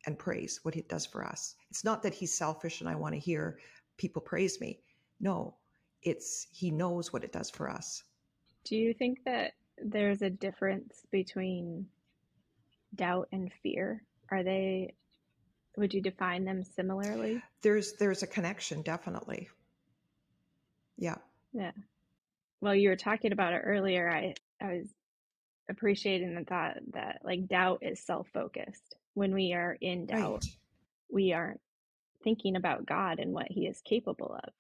and 0.10 0.18
praise 0.18 0.60
what 0.64 0.76
it 0.76 0.90
does 0.90 1.06
for 1.06 1.24
us. 1.24 1.56
It's 1.70 1.86
not 1.86 2.04
that 2.04 2.16
he's 2.16 2.38
selfish 2.38 2.82
and 2.82 2.90
I 2.90 2.96
want 2.96 3.14
to 3.14 3.20
hear 3.20 3.60
people 3.98 4.22
praise 4.22 4.60
me. 4.60 4.80
No, 5.22 5.56
it's 6.02 6.48
he 6.52 6.72
knows 6.72 7.14
what 7.14 7.24
it 7.24 7.32
does 7.32 7.50
for 7.50 7.70
us. 7.70 8.04
Do 8.66 8.76
you 8.76 8.94
think 8.94 9.20
that 9.26 9.52
there's 9.78 10.22
a 10.24 10.30
difference 10.30 11.06
between 11.12 11.86
doubt 12.96 13.30
and 13.32 13.52
fear? 13.62 14.04
Are 14.32 14.44
they, 14.44 14.96
would 15.78 15.94
you 15.94 16.02
define 16.02 16.44
them 16.44 16.64
similarly? 16.64 17.42
There's 17.62 17.94
there's 17.94 18.24
a 18.24 18.28
connection, 18.28 18.82
definitely. 18.82 19.50
Yeah. 20.98 21.18
Yeah. 21.54 21.72
Well, 22.62 22.76
you 22.76 22.90
were 22.90 22.96
talking 22.96 23.32
about 23.32 23.54
it 23.54 23.62
earlier. 23.64 24.10
I, 24.10 24.34
I 24.60 24.74
was 24.74 24.88
appreciating 25.70 26.36
the 26.36 26.44
thought 26.44 26.78
that 26.94 27.22
like 27.24 27.48
doubt 27.48 27.80
is 27.84 28.00
self 28.00 28.28
focused. 28.34 28.96
When 29.14 29.34
we 29.34 29.54
are 29.54 29.78
in 29.82 30.06
doubt, 30.06 30.46
Right. 30.46 30.46
we 31.10 31.34
aren't 31.34 31.62
thinking 32.24 32.56
about 32.56 32.86
God 32.86 33.20
and 33.20 33.34
what 33.34 33.48
He 33.50 33.68
is 33.68 33.82
capable 33.82 34.40
of. 34.44 34.54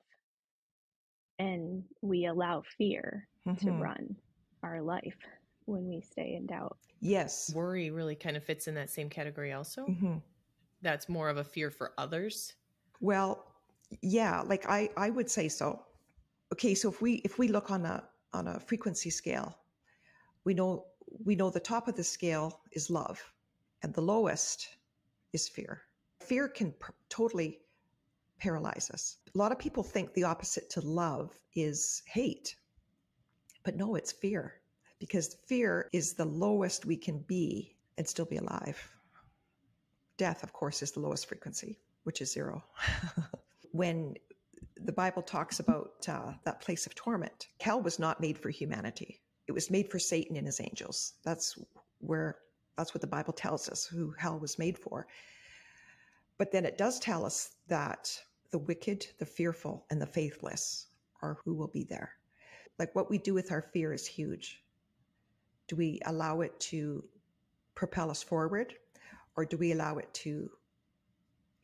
And 1.37 1.83
we 2.01 2.25
allow 2.25 2.63
fear 2.77 3.27
to 3.45 3.71
Mhm. 3.71 3.81
run 3.81 4.15
our 4.63 4.81
life 4.81 5.17
when 5.65 5.87
we 5.87 6.01
stay 6.01 6.35
in 6.35 6.47
doubt. 6.47 6.77
Yes. 6.99 7.53
Worry 7.53 7.91
really 7.91 8.15
kind 8.15 8.35
of 8.35 8.43
fits 8.43 8.67
in 8.67 8.75
that 8.75 8.89
same 8.89 9.09
category, 9.09 9.53
also. 9.53 9.85
hmm 9.85 10.17
That's 10.81 11.07
more 11.09 11.29
of 11.29 11.37
a 11.37 11.43
fear 11.43 11.71
for 11.71 11.93
others. 11.97 12.53
Well, 13.01 13.45
yeah, 14.01 14.41
like 14.41 14.65
I 14.67 14.89
I 14.97 15.09
would 15.09 15.29
say 15.29 15.47
so. 15.49 15.85
Okay, 16.53 16.75
so 16.75 16.89
if 16.89 17.01
we 17.01 17.15
if 17.25 17.37
we 17.37 17.47
look 17.47 17.71
on 17.71 17.85
a 17.85 18.09
on 18.33 18.47
a 18.47 18.59
frequency 18.59 19.09
scale, 19.09 19.57
we 20.43 20.53
know 20.53 20.87
we 21.25 21.35
know 21.35 21.49
the 21.49 21.59
top 21.59 21.87
of 21.87 21.95
the 21.95 22.03
scale 22.03 22.61
is 22.71 22.89
love 22.89 23.21
and 23.81 23.93
the 23.93 24.01
lowest 24.01 24.67
is 25.33 25.47
fear. 25.47 25.81
Fear 26.21 26.49
can 26.49 26.71
p- 26.71 26.93
totally 27.09 27.59
paralyze 28.39 28.89
us. 28.91 29.17
A 29.33 29.37
lot 29.37 29.51
of 29.51 29.59
people 29.59 29.83
think 29.83 30.13
the 30.13 30.23
opposite 30.23 30.69
to 30.71 30.81
love 30.81 31.37
is 31.55 32.01
hate. 32.07 32.55
But 33.63 33.75
no, 33.75 33.95
it's 33.95 34.11
fear 34.11 34.55
because 34.99 35.37
fear 35.47 35.89
is 35.93 36.13
the 36.13 36.25
lowest 36.25 36.85
we 36.85 36.97
can 36.97 37.19
be 37.19 37.75
and 37.97 38.07
still 38.07 38.25
be 38.25 38.37
alive. 38.37 38.95
Death, 40.17 40.43
of 40.43 40.53
course, 40.53 40.81
is 40.81 40.91
the 40.91 40.99
lowest 40.99 41.27
frequency, 41.27 41.79
which 42.03 42.21
is 42.21 42.31
zero. 42.31 42.63
when 43.71 44.15
the 44.75 44.91
Bible 44.91 45.21
talks 45.21 45.59
about 45.59 46.05
uh, 46.07 46.33
that 46.43 46.61
place 46.61 46.85
of 46.85 46.95
torment, 46.95 47.47
hell 47.61 47.81
was 47.81 47.99
not 47.99 48.21
made 48.21 48.37
for 48.37 48.49
humanity. 48.49 49.21
It 49.47 49.51
was 49.53 49.71
made 49.71 49.89
for 49.89 49.99
Satan 49.99 50.35
and 50.35 50.45
his 50.45 50.59
angels. 50.59 51.13
That's 51.23 51.57
where 51.99 52.37
that's 52.77 52.93
what 52.93 53.01
the 53.01 53.07
Bible 53.07 53.33
tells 53.33 53.69
us 53.69 53.85
who 53.85 54.13
hell 54.17 54.39
was 54.39 54.59
made 54.59 54.77
for. 54.77 55.07
But 56.37 56.51
then 56.51 56.65
it 56.65 56.77
does 56.77 56.99
tell 56.99 57.25
us 57.25 57.51
that 57.67 58.17
the 58.51 58.59
wicked, 58.59 59.05
the 59.19 59.25
fearful, 59.25 59.85
and 59.89 60.01
the 60.01 60.07
faithless 60.07 60.87
are 61.21 61.37
who 61.43 61.53
will 61.53 61.67
be 61.67 61.83
there. 61.83 62.13
Like 62.79 62.95
what 62.95 63.09
we 63.09 63.17
do 63.17 63.33
with 63.33 63.51
our 63.51 63.61
fear 63.61 63.93
is 63.93 64.07
huge. 64.07 64.63
Do 65.67 65.75
we 65.75 65.99
allow 66.05 66.41
it 66.41 66.57
to 66.61 67.03
propel 67.75 68.09
us 68.09 68.23
forward, 68.23 68.73
or 69.35 69.45
do 69.45 69.57
we 69.57 69.73
allow 69.73 69.97
it 69.97 70.11
to 70.13 70.49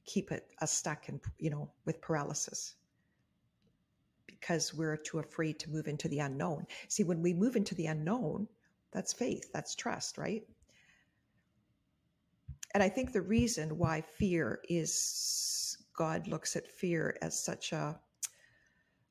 keep 0.05 0.31
it 0.31 0.47
us 0.61 0.71
stuck 0.71 1.07
and 1.07 1.19
you 1.39 1.49
know 1.49 1.71
with 1.85 2.01
paralysis? 2.01 2.75
Because 4.27 4.73
we're 4.73 4.97
too 4.97 5.19
afraid 5.19 5.57
to 5.59 5.71
move 5.71 5.87
into 5.87 6.07
the 6.09 6.19
unknown. 6.19 6.67
See, 6.89 7.03
when 7.03 7.21
we 7.21 7.33
move 7.33 7.55
into 7.55 7.73
the 7.75 7.87
unknown, 7.87 8.47
that's 8.91 9.13
faith, 9.13 9.49
that's 9.53 9.73
trust, 9.73 10.17
right? 10.17 10.43
And 12.75 12.83
I 12.83 12.89
think 12.89 13.13
the 13.13 13.21
reason 13.21 13.77
why 13.77 14.01
fear 14.01 14.59
is 14.67 15.77
God 15.93 16.27
looks 16.27 16.57
at 16.57 16.67
fear 16.67 17.17
as 17.21 17.41
such 17.41 17.71
a 17.71 17.97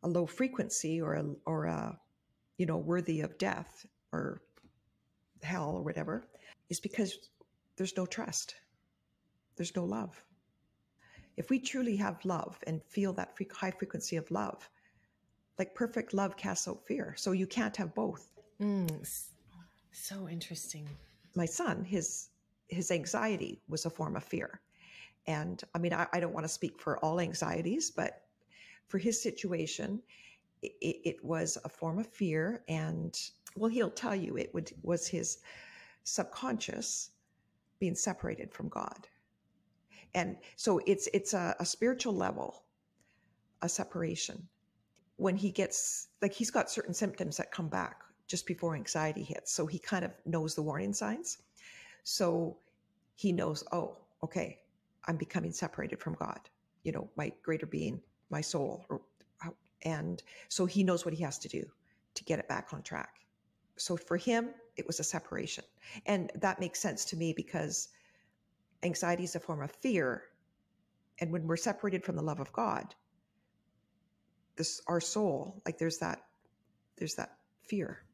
a 0.02 0.08
low 0.08 0.26
frequency 0.26 1.00
or 1.00 1.14
a 1.14 1.24
or 1.46 1.64
a 1.64 1.98
you 2.58 2.66
know 2.66 2.76
worthy 2.76 3.22
of 3.22 3.38
death 3.38 3.86
or 4.12 4.42
hell 5.42 5.70
or 5.70 5.82
whatever 5.82 6.26
is 6.68 6.78
because 6.78 7.16
there's 7.76 7.96
no 7.96 8.04
trust. 8.04 8.54
There's 9.56 9.74
no 9.74 9.86
love. 9.86 10.22
If 11.38 11.48
we 11.48 11.58
truly 11.58 11.96
have 11.96 12.22
love 12.26 12.58
and 12.66 12.82
feel 12.82 13.14
that 13.14 13.34
high 13.50 13.70
frequency 13.70 14.16
of 14.16 14.30
love, 14.30 14.68
like 15.58 15.74
perfect 15.74 16.12
love 16.12 16.36
casts 16.36 16.68
out 16.68 16.86
fear. 16.86 17.14
So 17.16 17.32
you 17.32 17.46
can't 17.46 17.78
have 17.78 17.94
both. 17.94 18.30
Mm, 18.60 19.24
so 19.90 20.28
interesting. 20.28 20.86
My 21.34 21.46
son, 21.46 21.82
his 21.82 22.28
his 22.74 22.90
anxiety 22.90 23.62
was 23.68 23.86
a 23.86 23.90
form 23.90 24.16
of 24.16 24.24
fear. 24.24 24.60
And 25.26 25.62
I 25.74 25.78
mean, 25.78 25.92
I, 25.92 26.06
I 26.12 26.20
don't 26.20 26.34
want 26.34 26.44
to 26.44 26.52
speak 26.52 26.80
for 26.80 26.98
all 26.98 27.20
anxieties, 27.20 27.90
but 27.90 28.22
for 28.88 28.98
his 28.98 29.22
situation, 29.22 30.02
it, 30.62 30.96
it 31.04 31.24
was 31.24 31.58
a 31.64 31.68
form 31.68 31.98
of 31.98 32.06
fear. 32.06 32.62
And 32.68 33.18
well, 33.56 33.70
he'll 33.70 33.90
tell 33.90 34.14
you 34.14 34.36
it 34.36 34.52
would, 34.52 34.72
was 34.82 35.06
his 35.06 35.38
subconscious 36.04 37.10
being 37.78 37.94
separated 37.94 38.52
from 38.52 38.68
God. 38.68 39.08
And 40.14 40.36
so 40.56 40.80
it's 40.86 41.08
it's 41.12 41.34
a, 41.34 41.56
a 41.58 41.66
spiritual 41.66 42.14
level, 42.14 42.62
a 43.62 43.68
separation. 43.68 44.48
When 45.16 45.36
he 45.36 45.50
gets 45.50 46.08
like 46.22 46.32
he's 46.32 46.50
got 46.50 46.70
certain 46.70 46.94
symptoms 46.94 47.36
that 47.36 47.50
come 47.50 47.68
back 47.68 48.02
just 48.26 48.46
before 48.46 48.74
anxiety 48.74 49.22
hits. 49.22 49.52
So 49.52 49.66
he 49.66 49.78
kind 49.78 50.04
of 50.04 50.12
knows 50.24 50.54
the 50.54 50.62
warning 50.62 50.92
signs. 50.92 51.38
So 52.04 52.58
he 53.14 53.32
knows, 53.32 53.64
oh, 53.72 53.96
okay, 54.22 54.58
I'm 55.06 55.16
becoming 55.16 55.52
separated 55.52 56.00
from 56.00 56.14
God, 56.14 56.40
you 56.82 56.92
know, 56.92 57.08
my 57.16 57.32
greater 57.42 57.66
being, 57.66 58.00
my 58.30 58.40
soul. 58.40 58.84
Or, 58.88 59.02
uh, 59.44 59.50
and 59.82 60.22
so 60.48 60.66
he 60.66 60.82
knows 60.82 61.04
what 61.04 61.14
he 61.14 61.22
has 61.22 61.38
to 61.40 61.48
do 61.48 61.64
to 62.14 62.24
get 62.24 62.38
it 62.38 62.48
back 62.48 62.68
on 62.72 62.82
track. 62.82 63.14
So 63.76 63.96
for 63.96 64.16
him, 64.16 64.50
it 64.76 64.86
was 64.86 65.00
a 65.00 65.04
separation. 65.04 65.64
And 66.06 66.30
that 66.36 66.60
makes 66.60 66.80
sense 66.80 67.06
to 67.06 67.16
me 67.16 67.32
because 67.36 67.88
anxiety 68.82 69.24
is 69.24 69.36
a 69.36 69.40
form 69.40 69.62
of 69.62 69.70
fear. 69.70 70.22
And 71.20 71.30
when 71.32 71.46
we're 71.46 71.56
separated 71.56 72.04
from 72.04 72.16
the 72.16 72.22
love 72.22 72.40
of 72.40 72.52
God, 72.52 72.94
this 74.56 74.80
our 74.86 75.00
soul, 75.00 75.60
like 75.66 75.78
there's 75.78 75.98
that 75.98 76.22
there's 76.96 77.16
that 77.16 77.36
fear. 77.62 78.04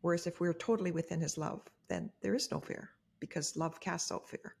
Whereas 0.00 0.26
if 0.26 0.40
we're 0.40 0.54
totally 0.54 0.92
within 0.92 1.20
his 1.20 1.36
love, 1.36 1.60
then 1.88 2.10
there 2.22 2.34
is 2.34 2.50
no 2.50 2.60
fear 2.60 2.90
because 3.20 3.56
love 3.56 3.80
casts 3.80 4.12
out 4.12 4.28
fear. 4.28 4.54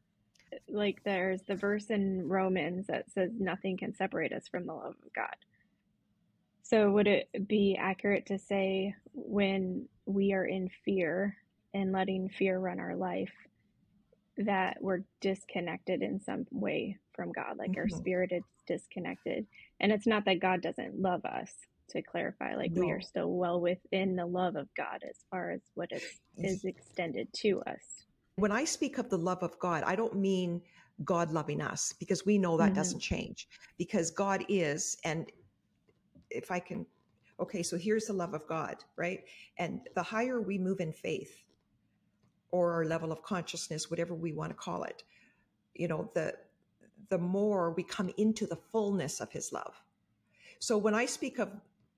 Like 0.68 1.02
there's 1.04 1.42
the 1.42 1.56
verse 1.56 1.86
in 1.90 2.26
Romans 2.28 2.86
that 2.86 3.10
says 3.10 3.30
nothing 3.38 3.76
can 3.76 3.94
separate 3.94 4.32
us 4.32 4.48
from 4.48 4.66
the 4.66 4.72
love 4.72 4.94
of 5.04 5.12
God. 5.14 5.36
So 6.62 6.90
would 6.90 7.06
it 7.06 7.28
be 7.48 7.76
accurate 7.80 8.26
to 8.26 8.38
say 8.38 8.94
when 9.12 9.88
we 10.06 10.32
are 10.32 10.44
in 10.44 10.68
fear 10.84 11.36
and 11.74 11.92
letting 11.92 12.28
fear 12.28 12.58
run 12.58 12.80
our 12.80 12.96
life 12.96 13.32
that 14.38 14.78
we're 14.80 15.00
disconnected 15.20 16.02
in 16.02 16.20
some 16.20 16.46
way 16.50 16.96
from 17.14 17.32
God, 17.32 17.56
like 17.58 17.76
our 17.76 17.86
Mhm. 17.86 17.96
spirit 17.96 18.32
is 18.32 18.44
disconnected. 18.66 19.46
And 19.80 19.90
it's 19.92 20.06
not 20.06 20.24
that 20.26 20.40
God 20.40 20.62
doesn't 20.62 21.00
love 21.00 21.24
us, 21.24 21.66
to 21.88 22.02
clarify 22.02 22.54
like 22.54 22.72
no. 22.72 22.82
we 22.82 22.90
are 22.90 23.00
still 23.00 23.32
well 23.32 23.60
within 23.60 24.14
the 24.16 24.26
love 24.26 24.56
of 24.56 24.68
god 24.74 25.02
as 25.08 25.24
far 25.30 25.50
as 25.50 25.60
what 25.74 25.90
is, 25.92 26.20
is 26.36 26.64
extended 26.64 27.32
to 27.32 27.62
us 27.62 28.04
when 28.38 28.52
i 28.52 28.64
speak 28.64 28.98
of 28.98 29.08
the 29.10 29.18
love 29.18 29.42
of 29.42 29.58
god 29.58 29.82
i 29.84 29.94
don't 29.94 30.16
mean 30.16 30.60
god 31.04 31.30
loving 31.30 31.60
us 31.60 31.92
because 31.98 32.24
we 32.24 32.38
know 32.38 32.56
that 32.56 32.66
mm-hmm. 32.66 32.74
doesn't 32.74 33.00
change 33.00 33.48
because 33.76 34.10
god 34.10 34.44
is 34.48 34.96
and 35.04 35.30
if 36.30 36.50
i 36.50 36.58
can 36.58 36.86
okay 37.40 37.62
so 37.62 37.76
here's 37.76 38.06
the 38.06 38.12
love 38.12 38.34
of 38.34 38.46
god 38.46 38.76
right 38.96 39.24
and 39.58 39.80
the 39.94 40.02
higher 40.02 40.40
we 40.40 40.58
move 40.58 40.80
in 40.80 40.92
faith 40.92 41.44
or 42.50 42.72
our 42.72 42.84
level 42.84 43.12
of 43.12 43.22
consciousness 43.22 43.90
whatever 43.90 44.14
we 44.14 44.32
want 44.32 44.50
to 44.50 44.56
call 44.56 44.84
it 44.84 45.02
you 45.74 45.88
know 45.88 46.10
the 46.14 46.34
the 47.10 47.18
more 47.18 47.72
we 47.72 47.82
come 47.82 48.10
into 48.16 48.46
the 48.46 48.58
fullness 48.72 49.20
of 49.20 49.30
his 49.30 49.52
love 49.52 49.74
so 50.58 50.76
when 50.76 50.94
i 50.94 51.06
speak 51.06 51.38
of 51.38 51.50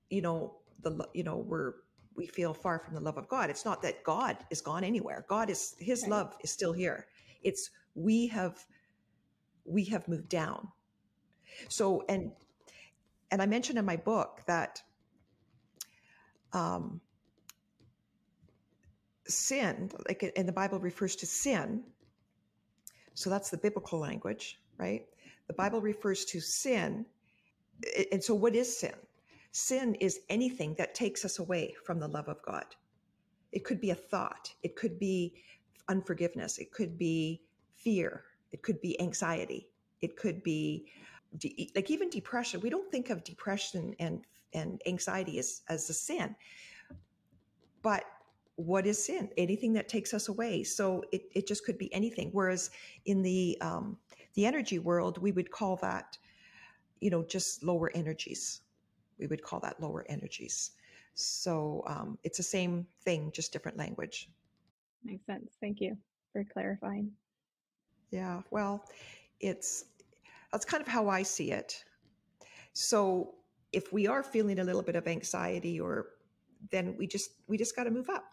you 0.09 0.21
know 0.21 0.55
the 0.81 1.07
you 1.13 1.23
know 1.23 1.37
we're 1.37 1.73
we 2.15 2.27
feel 2.27 2.53
far 2.53 2.79
from 2.79 2.93
the 2.93 2.99
love 2.99 3.17
of 3.17 3.27
god. 3.27 3.49
It's 3.49 3.65
not 3.65 3.81
that 3.83 4.03
god 4.03 4.37
is 4.49 4.61
gone 4.61 4.83
anywhere. 4.83 5.25
God 5.27 5.49
is 5.49 5.75
his 5.79 6.03
right. 6.03 6.11
love 6.11 6.35
is 6.41 6.51
still 6.51 6.73
here. 6.73 7.07
It's 7.43 7.69
we 7.95 8.27
have 8.27 8.63
we 9.65 9.85
have 9.85 10.07
moved 10.07 10.29
down. 10.29 10.67
So 11.69 12.03
and 12.09 12.31
and 13.31 13.41
i 13.41 13.45
mentioned 13.45 13.79
in 13.79 13.85
my 13.85 13.97
book 13.97 14.41
that 14.47 14.81
um 16.53 16.99
sin 19.27 19.89
like 20.07 20.23
in 20.23 20.45
the 20.45 20.51
bible 20.51 20.79
refers 20.79 21.15
to 21.17 21.25
sin. 21.25 21.83
So 23.13 23.29
that's 23.29 23.49
the 23.49 23.57
biblical 23.57 23.99
language 23.99 24.61
right? 24.81 25.05
The 25.47 25.53
bible 25.53 25.79
refers 25.79 26.25
to 26.25 26.41
sin. 26.41 27.05
And 28.11 28.23
so 28.23 28.35
what 28.35 28.55
is 28.55 28.77
sin 28.79 28.95
Sin 29.51 29.95
is 29.95 30.21
anything 30.29 30.75
that 30.75 30.95
takes 30.95 31.25
us 31.25 31.39
away 31.39 31.75
from 31.85 31.99
the 31.99 32.07
love 32.07 32.29
of 32.29 32.41
God. 32.41 32.65
It 33.51 33.65
could 33.65 33.81
be 33.81 33.89
a 33.89 33.95
thought, 33.95 34.53
it 34.63 34.75
could 34.77 34.97
be 34.97 35.33
unforgiveness, 35.89 36.57
it 36.57 36.71
could 36.71 36.97
be 36.97 37.41
fear, 37.75 38.23
it 38.53 38.61
could 38.61 38.79
be 38.79 38.99
anxiety, 39.01 39.67
it 39.99 40.15
could 40.15 40.41
be 40.41 40.85
de- 41.37 41.69
like 41.75 41.91
even 41.91 42.09
depression. 42.09 42.61
We 42.61 42.69
don't 42.69 42.89
think 42.89 43.09
of 43.09 43.23
depression 43.23 43.93
and 43.99 44.21
and 44.53 44.81
anxiety 44.85 45.37
as 45.37 45.63
as 45.67 45.89
a 45.89 45.93
sin, 45.93 46.33
but 47.81 48.05
what 48.55 48.85
is 48.85 49.03
sin? 49.03 49.29
Anything 49.37 49.73
that 49.73 49.89
takes 49.89 50.13
us 50.13 50.27
away. 50.29 50.63
So 50.63 51.03
it, 51.11 51.23
it 51.33 51.47
just 51.47 51.65
could 51.65 51.77
be 51.77 51.93
anything. 51.93 52.29
Whereas 52.31 52.69
in 53.05 53.21
the 53.21 53.57
um, 53.59 53.97
the 54.35 54.45
energy 54.45 54.79
world, 54.79 55.17
we 55.17 55.33
would 55.33 55.51
call 55.51 55.75
that, 55.77 56.17
you 57.01 57.09
know, 57.09 57.23
just 57.23 57.63
lower 57.63 57.91
energies 57.93 58.61
we 59.21 59.27
would 59.27 59.43
call 59.43 59.59
that 59.61 59.79
lower 59.79 60.03
energies. 60.09 60.71
So 61.13 61.83
um, 61.87 62.17
it's 62.23 62.37
the 62.37 62.43
same 62.43 62.87
thing, 63.05 63.31
just 63.33 63.53
different 63.53 63.77
language. 63.77 64.29
Makes 65.03 65.25
sense. 65.25 65.55
Thank 65.61 65.79
you 65.79 65.95
for 66.33 66.43
clarifying. 66.43 67.11
Yeah, 68.11 68.41
well, 68.51 68.83
it's 69.39 69.85
that's 70.51 70.65
kind 70.65 70.81
of 70.81 70.87
how 70.87 71.07
I 71.07 71.23
see 71.23 71.51
it. 71.51 71.83
So 72.73 73.35
if 73.71 73.93
we 73.93 74.07
are 74.07 74.23
feeling 74.23 74.59
a 74.59 74.63
little 74.63 74.81
bit 74.81 74.95
of 74.95 75.07
anxiety 75.07 75.79
or 75.79 76.07
then 76.71 76.95
we 76.97 77.07
just 77.07 77.31
we 77.47 77.57
just 77.57 77.75
got 77.75 77.85
to 77.85 77.91
move 77.91 78.09
up. 78.09 78.25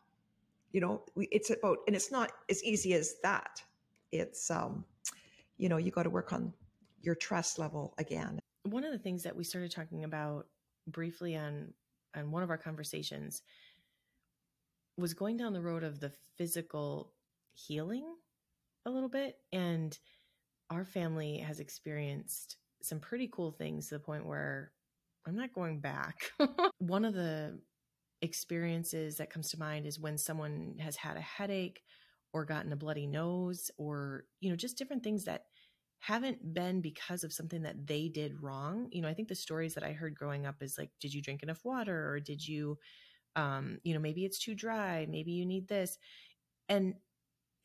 You 0.73 0.81
know, 0.81 1.03
we, 1.15 1.29
it's 1.31 1.51
about 1.51 1.79
and 1.87 1.95
it's 1.95 2.11
not 2.11 2.33
as 2.51 2.63
easy 2.65 2.95
as 2.95 3.17
that. 3.23 3.63
It's 4.11 4.51
um 4.51 4.85
you 5.59 5.69
know, 5.69 5.77
you 5.77 5.91
got 5.91 6.05
to 6.05 6.11
work 6.11 6.33
on 6.33 6.53
your 7.03 7.15
trust 7.15 7.59
level 7.59 7.95
again. 7.99 8.39
One 8.65 8.85
of 8.85 8.93
the 8.93 8.99
things 8.99 9.23
that 9.23 9.35
we 9.35 9.45
started 9.45 9.71
talking 9.71 10.05
about 10.05 10.47
briefly 10.89 11.37
on 11.37 11.73
on 12.17 12.31
one 12.31 12.43
of 12.43 12.51
our 12.51 12.59
conversations 12.59 13.43
was 14.97 15.15
going 15.15 15.37
down 15.37 15.53
the 15.53 15.61
road 15.61 15.85
of 15.85 16.01
the 16.01 16.13
physical 16.37 17.13
healing 17.55 18.05
a 18.87 18.91
little 18.91 19.09
bit 19.09 19.37
and 19.53 19.99
our 20.71 20.85
family 20.85 21.39
has 21.39 21.61
experienced 21.61 22.57
some 22.83 23.01
pretty 23.01 23.29
cool 23.33 23.51
things 23.51 23.89
to 23.89 23.95
the 23.95 24.01
point 24.01 24.27
where 24.27 24.73
I'm 25.27 25.37
not 25.37 25.55
going 25.55 25.81
back. 25.81 26.31
one 26.79 27.05
of 27.05 27.15
the 27.15 27.61
experiences 28.23 29.17
that 29.19 29.31
comes 29.31 29.51
to 29.51 29.59
mind 29.59 29.87
is 29.87 30.01
when 30.01 30.19
someone 30.19 30.75
has 30.81 30.97
had 30.97 31.17
a 31.17 31.21
headache 31.21 31.83
or 32.33 32.45
gotten 32.45 32.73
a 32.73 32.77
bloody 32.77 33.07
nose 33.07 33.71
or 33.79 34.25
you 34.41 34.51
know 34.51 34.57
just 34.57 34.77
different 34.77 35.03
things 35.05 35.25
that 35.25 35.45
haven't 36.01 36.55
been 36.55 36.81
because 36.81 37.25
of 37.25 37.33
something 37.33 37.63
that 37.63 37.87
they 37.87 38.09
did 38.09 38.43
wrong. 38.43 38.89
You 38.93 39.03
know, 39.03 39.09
I 39.09 39.15
think 39.15 39.29
the 39.29 39.35
stories 39.35 39.75
that 39.75 39.85
I 39.85 39.93
heard 39.93 40.15
growing 40.15 40.47
up 40.47 40.63
is 40.63 40.79
like, 40.79 40.91
did 41.01 41.13
you 41.13 41.23
drink 41.23 41.43
enough 41.43 41.65
water 41.65 42.11
or 42.11 42.21
did 42.21 42.47
you, 42.47 42.79
um, 43.37 43.79
you 43.85 43.95
know, 43.95 44.01
maybe 44.01 44.25
it's 44.25 44.39
too 44.39 44.55
dry, 44.55 45.07
maybe 45.09 45.33
you 45.33 45.45
need 45.45 45.69
this. 45.69 45.99
And 46.69 46.95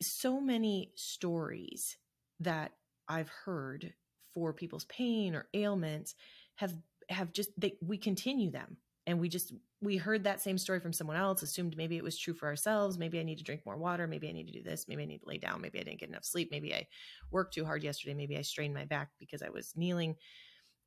so 0.02 0.40
many 0.40 0.92
stories 0.96 1.96
that 2.40 2.72
I've 3.08 3.30
heard 3.44 3.94
for 4.34 4.52
people's 4.52 4.84
pain 4.86 5.34
or 5.34 5.48
ailments 5.54 6.14
have 6.56 6.74
have 7.08 7.32
just 7.32 7.50
they 7.58 7.76
we 7.82 7.98
continue 7.98 8.50
them 8.50 8.78
and 9.06 9.20
we 9.20 9.28
just 9.28 9.52
we 9.84 9.96
heard 9.96 10.24
that 10.24 10.40
same 10.40 10.58
story 10.58 10.80
from 10.80 10.92
someone 10.92 11.16
else 11.16 11.42
assumed 11.42 11.76
maybe 11.76 11.96
it 11.96 12.04
was 12.04 12.18
true 12.18 12.34
for 12.34 12.46
ourselves. 12.46 12.98
Maybe 12.98 13.20
i 13.20 13.22
need 13.22 13.38
to 13.38 13.44
drink 13.44 13.62
more 13.64 13.76
water. 13.76 14.06
Maybe 14.06 14.28
i 14.28 14.32
need 14.32 14.46
to 14.46 14.52
do 14.52 14.62
this. 14.62 14.86
Maybe 14.88 15.02
i 15.02 15.06
need 15.06 15.20
to 15.20 15.28
lay 15.28 15.38
down. 15.38 15.60
Maybe 15.60 15.80
i 15.80 15.82
didn't 15.82 16.00
get 16.00 16.08
enough 16.08 16.24
sleep. 16.24 16.50
Maybe 16.50 16.74
i 16.74 16.86
worked 17.30 17.54
too 17.54 17.64
hard 17.64 17.82
yesterday. 17.82 18.14
Maybe 18.14 18.36
i 18.36 18.42
strained 18.42 18.74
my 18.74 18.84
back 18.84 19.10
because 19.18 19.42
i 19.42 19.48
was 19.48 19.76
kneeling. 19.76 20.16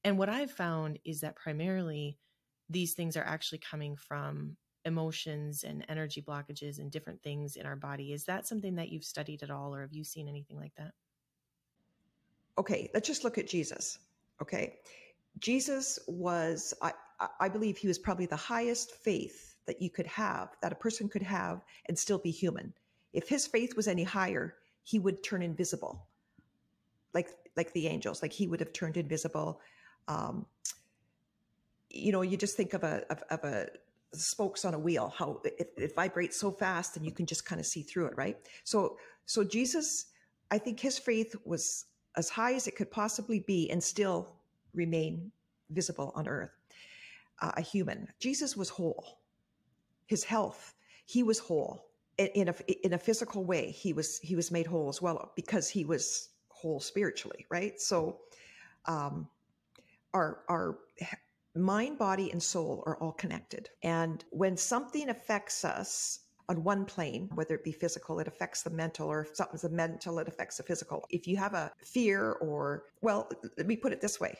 And 0.04 0.18
what 0.18 0.30
i've 0.30 0.52
found 0.52 1.00
is 1.06 1.22
that 1.22 1.36
primarily 1.36 2.18
these 2.70 2.94
things 2.94 3.16
are 3.16 3.24
actually 3.24 3.60
coming 3.60 3.96
from 3.96 4.58
emotions 4.86 5.64
and 5.64 5.86
energy 5.90 6.22
blockages 6.22 6.80
and 6.80 6.92
different 6.92 7.22
things 7.22 7.56
in 7.58 7.66
our 7.66 7.76
body. 7.76 8.14
Is 8.14 8.24
that 8.26 8.48
something 8.48 8.76
that 8.76 8.90
you've 8.90 9.04
studied 9.04 9.44
at 9.44 9.52
all 9.52 9.76
or 9.76 9.82
have 9.82 9.94
you 9.94 10.04
seen 10.04 10.28
anything 10.28 10.58
like 10.58 10.76
that? 10.78 10.94
Okay 12.58 12.90
let's 12.94 13.08
just 13.08 13.24
look 13.24 13.38
at 13.38 13.48
jesus 13.48 14.00
okay? 14.42 14.78
Jesus 15.40 16.00
was 16.08 16.74
I, 16.82 16.94
I 17.40 17.50
believe 17.50 17.78
he 17.78 17.88
was 17.88 17.98
probably 17.98 18.28
the 18.28 18.36
highest 18.36 18.92
faith 18.92 19.56
that 19.66 19.82
you 19.82 19.90
could 19.90 20.08
have, 20.08 20.56
that 20.62 20.72
a 20.72 20.76
person 20.76 21.10
could 21.10 21.24
have 21.24 21.64
and 21.88 21.98
still 21.98 22.20
be 22.20 22.32
human. 22.32 22.74
If 23.14 23.28
his 23.28 23.48
faith 23.48 23.76
was 23.76 23.88
any 23.88 24.04
higher, 24.04 24.56
he 24.84 25.00
would 25.00 25.24
turn 25.24 25.42
invisible, 25.42 26.08
like 27.14 27.30
like 27.56 27.74
the 27.74 27.88
angels. 27.88 28.22
Like 28.22 28.34
he 28.34 28.48
would 28.48 28.60
have 28.60 28.72
turned 28.72 28.98
invisible. 28.98 29.60
Um, 30.08 30.46
you 31.90 32.12
know, 32.12 32.22
you 32.22 32.38
just 32.38 32.56
think 32.56 32.74
of 32.74 32.84
a 32.84 33.04
of, 33.10 33.24
of 33.30 33.44
a 33.44 33.68
spokes 34.14 34.64
on 34.64 34.74
a 34.74 34.80
wheel, 34.80 35.14
how 35.18 35.42
it, 35.44 35.74
it 35.76 35.96
vibrates 35.96 36.40
so 36.40 36.52
fast, 36.52 36.96
and 36.96 37.06
you 37.06 37.12
can 37.12 37.26
just 37.26 37.46
kind 37.46 37.60
of 37.60 37.66
see 37.66 37.82
through 37.82 38.06
it, 38.06 38.14
right? 38.16 38.38
So, 38.64 38.98
so 39.26 39.44
Jesus, 39.44 40.06
I 40.52 40.58
think 40.58 40.80
his 40.80 40.98
faith 40.98 41.36
was 41.46 41.86
as 42.16 42.30
high 42.30 42.54
as 42.54 42.68
it 42.68 42.76
could 42.76 42.92
possibly 42.92 43.40
be, 43.40 43.70
and 43.70 43.84
still 43.84 44.36
remain 44.74 45.32
visible 45.72 46.14
on 46.16 46.28
earth 46.28 46.57
uh, 47.42 47.52
a 47.58 47.62
human. 47.62 48.08
Jesus 48.20 48.56
was 48.56 48.70
whole. 48.70 49.20
His 50.08 50.24
health, 50.24 50.74
he 51.06 51.24
was 51.24 51.40
whole 51.40 51.88
in 52.18 52.50
a 52.50 52.86
in 52.86 52.94
a 52.94 52.98
physical 52.98 53.46
way. 53.46 53.72
He 53.72 53.94
was 53.94 54.20
he 54.20 54.36
was 54.36 54.52
made 54.52 54.68
whole 54.68 54.90
as 54.90 55.02
well 55.02 55.32
because 55.36 55.70
he 55.70 55.86
was 55.86 56.30
whole 56.50 56.80
spiritually, 56.80 57.46
right? 57.50 57.80
So, 57.80 58.20
um, 58.86 59.28
our 60.14 60.44
our 60.50 60.80
mind, 61.56 61.98
body, 61.98 62.32
and 62.32 62.42
soul 62.42 62.84
are 62.86 62.98
all 62.98 63.12
connected. 63.12 63.70
And 63.84 64.24
when 64.32 64.58
something 64.58 65.10
affects 65.10 65.66
us 65.66 66.20
on 66.50 66.64
one 66.64 66.86
plane, 66.86 67.30
whether 67.36 67.56
it 67.56 67.64
be 67.64 67.72
physical, 67.72 68.20
it 68.20 68.28
affects 68.28 68.64
the 68.64 68.70
mental, 68.70 69.08
or 69.12 69.22
if 69.22 69.36
something's 69.36 69.64
the 69.64 69.70
mental, 69.70 70.20
it 70.20 70.28
affects 70.28 70.58
the 70.58 70.64
physical. 70.64 71.06
If 71.10 71.28
you 71.28 71.36
have 71.38 71.54
a 71.54 71.72
fear 71.84 72.34
or, 72.34 72.84
well, 73.02 73.30
let 73.58 73.68
me 73.68 73.76
put 73.76 73.92
it 73.92 74.00
this 74.00 74.20
way 74.20 74.38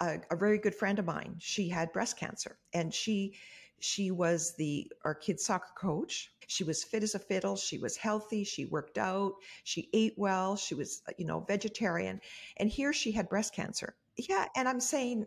a, 0.00 0.18
a 0.30 0.36
very 0.36 0.58
good 0.58 0.74
friend 0.74 0.98
of 0.98 1.04
mine, 1.04 1.36
she 1.38 1.68
had 1.68 1.92
breast 1.92 2.16
cancer 2.16 2.58
and 2.72 2.92
she 2.92 3.34
she 3.80 4.10
was 4.10 4.54
the 4.56 4.90
our 5.04 5.14
kids 5.14 5.44
soccer 5.44 5.72
coach. 5.76 6.32
She 6.48 6.64
was 6.64 6.82
fit 6.82 7.02
as 7.02 7.14
a 7.14 7.18
fiddle. 7.18 7.56
She 7.56 7.78
was 7.78 7.96
healthy. 7.96 8.42
She 8.42 8.64
worked 8.64 8.98
out. 8.98 9.34
She 9.64 9.88
ate 9.92 10.14
well. 10.16 10.56
She 10.56 10.74
was 10.74 11.02
you 11.16 11.26
know 11.26 11.40
vegetarian. 11.40 12.20
And 12.56 12.68
here 12.68 12.92
she 12.92 13.12
had 13.12 13.28
breast 13.28 13.54
cancer. 13.54 13.94
Yeah 14.16 14.46
and 14.56 14.68
i'm 14.68 14.80
saying 14.80 15.26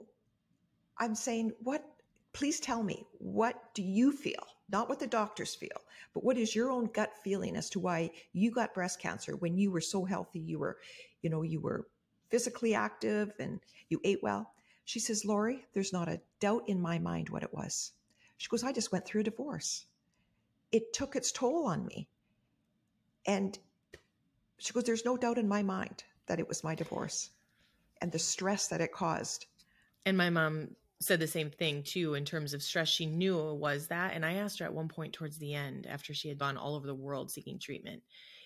i'm 0.97 1.15
saying 1.15 1.51
what 1.63 1.85
please 2.33 2.59
tell 2.59 2.83
me 2.83 3.05
what 3.19 3.73
do 3.73 3.83
you 3.83 4.11
feel? 4.11 4.43
Not 4.69 4.87
what 4.89 4.99
the 4.99 5.07
doctors 5.07 5.55
feel 5.55 5.81
but 6.13 6.23
what 6.23 6.37
is 6.37 6.55
your 6.55 6.69
own 6.71 6.85
gut 6.87 7.11
feeling 7.23 7.55
as 7.55 7.69
to 7.71 7.79
why 7.79 8.11
you 8.33 8.51
got 8.51 8.73
breast 8.73 8.99
cancer 8.99 9.35
when 9.37 9.57
you 9.57 9.71
were 9.71 9.81
so 9.81 10.03
healthy 10.05 10.39
you 10.39 10.59
were 10.59 10.77
you 11.21 11.29
know 11.29 11.41
you 11.41 11.59
were 11.59 11.87
physically 12.31 12.73
active 12.73 13.33
and 13.39 13.59
you 13.89 13.99
ate 14.03 14.23
well. 14.23 14.53
She 14.85 14.99
says, 14.99 15.25
Lori, 15.25 15.65
there's 15.73 15.93
not 15.93 16.09
a 16.09 16.21
doubt 16.39 16.63
in 16.67 16.81
my 16.81 16.97
mind 16.97 17.29
what 17.29 17.43
it 17.43 17.53
was. 17.53 17.91
She 18.37 18.49
goes, 18.49 18.63
I 18.63 18.71
just 18.71 18.91
went 18.91 19.05
through 19.05 19.21
a 19.21 19.25
divorce. 19.25 19.85
It 20.71 20.93
took 20.93 21.15
its 21.15 21.31
toll 21.31 21.67
on 21.67 21.85
me. 21.85 22.07
And 23.27 23.57
she 24.57 24.73
goes, 24.73 24.85
There's 24.85 25.05
no 25.05 25.17
doubt 25.17 25.37
in 25.37 25.47
my 25.47 25.61
mind 25.61 26.03
that 26.25 26.39
it 26.39 26.47
was 26.47 26.63
my 26.63 26.73
divorce 26.73 27.29
and 28.01 28.11
the 28.11 28.19
stress 28.19 28.67
that 28.69 28.81
it 28.81 28.91
caused. 28.91 29.45
And 30.05 30.17
my 30.17 30.29
mom 30.29 30.75
said 30.99 31.19
the 31.19 31.27
same 31.27 31.49
thing 31.49 31.83
too 31.83 32.13
in 32.13 32.25
terms 32.25 32.53
of 32.53 32.63
stress. 32.63 32.87
She 32.87 33.05
knew 33.05 33.49
it 33.49 33.57
was 33.57 33.87
that. 33.87 34.13
And 34.13 34.25
I 34.25 34.33
asked 34.35 34.59
her 34.59 34.65
at 34.65 34.73
one 34.73 34.87
point 34.87 35.13
towards 35.13 35.37
the 35.37 35.53
end, 35.53 35.85
after 35.87 36.13
she 36.13 36.29
had 36.29 36.39
gone 36.39 36.57
all 36.57 36.75
over 36.75 36.87
the 36.87 36.95
world 36.95 37.31
seeking 37.31 37.59
treatment, 37.59 38.01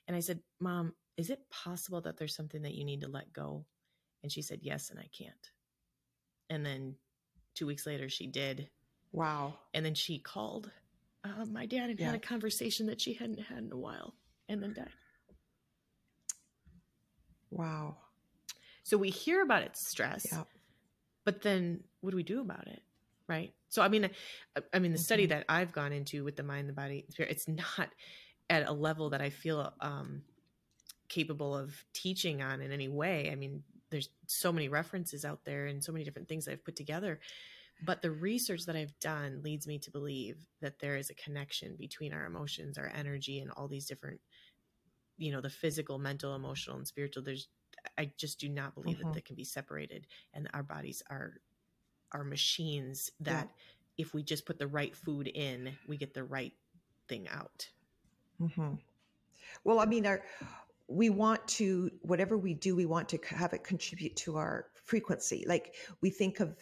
and 0.08 0.16
I 0.16 0.20
said, 0.20 0.40
Mom, 0.60 0.94
is 1.18 1.30
it 1.30 1.50
possible 1.50 2.02
that 2.02 2.18
there's 2.18 2.36
something 2.36 2.62
that 2.64 2.76
you 2.76 2.84
need 2.86 3.02
to 3.02 3.08
let 3.08 3.32
go? 3.34 3.66
And 4.26 4.32
she 4.32 4.42
said, 4.42 4.62
Yes, 4.64 4.90
and 4.90 5.00
I 5.00 5.08
can't. 5.16 5.52
And 6.50 6.66
then 6.66 6.96
two 7.54 7.68
weeks 7.68 7.86
later, 7.86 8.10
she 8.10 8.26
did. 8.26 8.70
Wow. 9.12 9.54
And 9.76 9.86
then 9.86 9.94
she 9.94 10.18
called 10.18 10.72
uh, 11.24 11.46
my 11.46 11.68
dad 11.68 11.92
and 11.92 12.00
yeah. 12.00 12.08
had 12.08 12.16
a 12.16 12.20
conversation 12.20 12.88
that 12.88 13.00
she 13.00 13.14
hadn't 13.14 13.40
had 13.40 13.60
in 13.60 13.72
a 13.72 13.78
while 13.78 14.16
and 14.50 14.64
then 14.64 14.74
died. 14.74 14.90
Wow. 17.52 17.98
So 18.82 18.98
we 18.98 19.12
hear 19.12 19.44
about 19.44 19.62
its 19.62 19.88
stress, 19.88 20.26
yep. 20.32 20.48
but 21.24 21.44
then 21.44 21.84
what 22.02 22.10
do 22.10 22.18
we 22.18 22.24
do 22.24 22.42
about 22.42 22.66
it? 22.66 22.82
Right. 23.28 23.54
So, 23.70 23.84
I 23.84 23.90
mean, 23.90 24.10
I, 24.58 24.62
I 24.74 24.80
mean, 24.80 24.92
the 24.92 24.98
mm-hmm. 24.98 25.04
study 25.04 25.28
that 25.28 25.46
I've 25.48 25.72
gone 25.72 25.94
into 25.94 26.24
with 26.24 26.36
the 26.36 26.42
mind, 26.42 26.68
the 26.68 26.74
body, 26.74 27.06
it's 27.20 27.48
not 27.48 27.90
at 28.50 28.68
a 28.68 28.74
level 28.74 29.12
that 29.12 29.22
I 29.22 29.30
feel 29.30 29.72
um, 29.82 30.24
capable 31.10 31.56
of 31.56 31.76
teaching 31.94 32.42
on 32.42 32.62
in 32.62 32.72
any 32.72 32.88
way. 32.88 33.30
I 33.32 33.36
mean, 33.36 33.62
there's 33.96 34.10
so 34.28 34.52
many 34.52 34.68
references 34.68 35.24
out 35.24 35.46
there 35.46 35.68
and 35.68 35.82
so 35.82 35.94
many 35.94 36.04
different 36.04 36.28
things 36.28 36.48
I've 36.48 36.66
put 36.66 36.76
together. 36.76 37.22
But 37.86 38.02
the 38.02 38.12
research 38.12 38.66
that 38.66 38.76
I've 38.76 38.98
done 39.00 39.42
leads 39.42 39.68
me 39.68 39.80
to 39.80 39.92
believe 39.92 40.46
that 40.62 40.80
there 40.80 40.98
is 40.98 41.10
a 41.10 41.14
connection 41.16 41.78
between 41.78 42.14
our 42.14 42.26
emotions, 42.26 42.78
our 42.78 42.92
energy, 42.94 43.40
and 43.40 43.52
all 43.52 43.70
these 43.70 43.86
different, 43.86 44.20
you 45.18 45.32
know, 45.32 45.40
the 45.40 45.50
physical, 45.50 45.98
mental, 45.98 46.36
emotional, 46.36 46.76
and 46.76 46.88
spiritual. 46.88 47.24
There's, 47.24 47.48
I 47.98 48.12
just 48.18 48.38
do 48.38 48.50
not 48.50 48.76
believe 48.76 48.98
mm-hmm. 48.98 49.08
that 49.08 49.14
they 49.14 49.22
can 49.22 49.36
be 49.36 49.46
separated, 49.46 50.08
and 50.34 50.50
our 50.54 50.64
bodies 50.64 51.04
are, 51.10 51.36
are 52.12 52.24
machines 52.24 53.12
that, 53.22 53.50
yeah. 53.50 54.06
if 54.06 54.14
we 54.14 54.24
just 54.24 54.46
put 54.46 54.60
the 54.60 54.68
right 54.68 54.96
food 54.96 55.28
in, 55.28 55.72
we 55.88 55.96
get 55.96 56.14
the 56.14 56.24
right 56.24 56.54
thing 57.08 57.28
out. 57.30 57.70
Mm-hmm. 58.42 58.76
Well, 59.64 59.80
I 59.80 59.86
mean, 59.86 60.06
our 60.06 60.22
we 60.88 61.10
want 61.10 61.46
to 61.48 61.90
whatever 62.02 62.38
we 62.38 62.54
do 62.54 62.76
we 62.76 62.86
want 62.86 63.10
to 63.10 63.20
have 63.28 63.54
it 63.54 63.64
contribute 63.64 64.16
to 64.16 64.38
our 64.38 64.68
frequency. 64.84 65.44
Like 65.48 65.76
we 66.02 66.10
think 66.10 66.40
of 66.40 66.56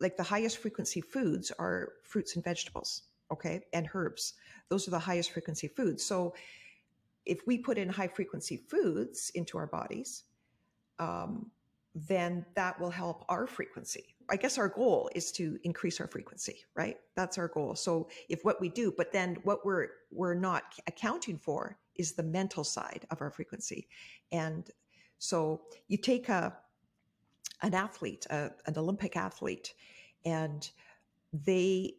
like 0.00 0.16
the 0.16 0.22
highest 0.22 0.58
frequency 0.58 1.00
foods 1.00 1.52
are 1.58 1.92
fruits 2.02 2.34
and 2.34 2.44
vegetables 2.44 3.02
okay 3.30 3.62
and 3.72 3.88
herbs. 3.94 4.34
Those 4.68 4.88
are 4.88 4.92
the 4.92 4.98
highest 4.98 5.32
frequency 5.32 5.68
foods. 5.68 6.04
So 6.04 6.34
if 7.26 7.46
we 7.46 7.58
put 7.58 7.78
in 7.78 7.88
high 7.88 8.08
frequency 8.08 8.56
foods 8.56 9.30
into 9.34 9.56
our 9.56 9.66
bodies 9.66 10.24
um, 10.98 11.50
then 11.94 12.44
that 12.54 12.80
will 12.80 12.90
help 12.90 13.24
our 13.28 13.46
frequency. 13.46 14.14
I 14.30 14.36
guess 14.36 14.58
our 14.58 14.68
goal 14.68 15.10
is 15.14 15.32
to 15.32 15.58
increase 15.64 16.00
our 16.00 16.06
frequency 16.08 16.64
right? 16.74 16.96
That's 17.14 17.38
our 17.38 17.48
goal. 17.48 17.76
So 17.76 18.08
if 18.28 18.44
what 18.44 18.60
we 18.60 18.68
do 18.68 18.92
but 18.96 19.12
then 19.12 19.36
what 19.44 19.64
we're 19.64 19.88
we're 20.10 20.34
not 20.34 20.64
accounting 20.88 21.38
for 21.38 21.78
is 22.00 22.12
the 22.12 22.22
mental 22.22 22.64
side 22.64 23.06
of 23.10 23.20
our 23.20 23.30
frequency. 23.30 23.86
And 24.32 24.68
so 25.18 25.60
you 25.88 25.98
take 25.98 26.28
a 26.28 26.56
an 27.62 27.74
athlete, 27.74 28.26
a, 28.30 28.50
an 28.66 28.78
Olympic 28.78 29.16
athlete, 29.16 29.74
and 30.24 30.70
they 31.32 31.94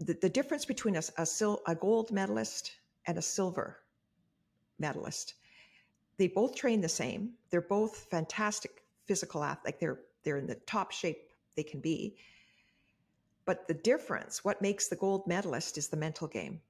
the, 0.00 0.16
the 0.20 0.28
difference 0.28 0.64
between 0.64 0.96
a, 0.96 1.02
a, 1.18 1.26
sil, 1.28 1.62
a 1.66 1.74
gold 1.74 2.10
medalist 2.10 2.72
and 3.06 3.18
a 3.18 3.22
silver 3.22 3.78
medalist, 4.78 5.34
they 6.16 6.26
both 6.26 6.56
train 6.56 6.80
the 6.80 6.88
same. 6.88 7.34
They're 7.50 7.60
both 7.60 8.06
fantastic 8.10 8.82
physical 9.06 9.44
athletes. 9.44 9.66
Like 9.66 9.80
they're 9.80 10.00
they're 10.24 10.38
in 10.38 10.46
the 10.46 10.60
top 10.66 10.90
shape 10.90 11.30
they 11.54 11.62
can 11.62 11.80
be. 11.80 12.16
But 13.44 13.68
the 13.68 13.74
difference, 13.74 14.42
what 14.42 14.62
makes 14.62 14.88
the 14.88 14.96
gold 14.96 15.26
medalist, 15.26 15.76
is 15.76 15.88
the 15.88 15.98
mental 15.98 16.28
game. 16.28 16.60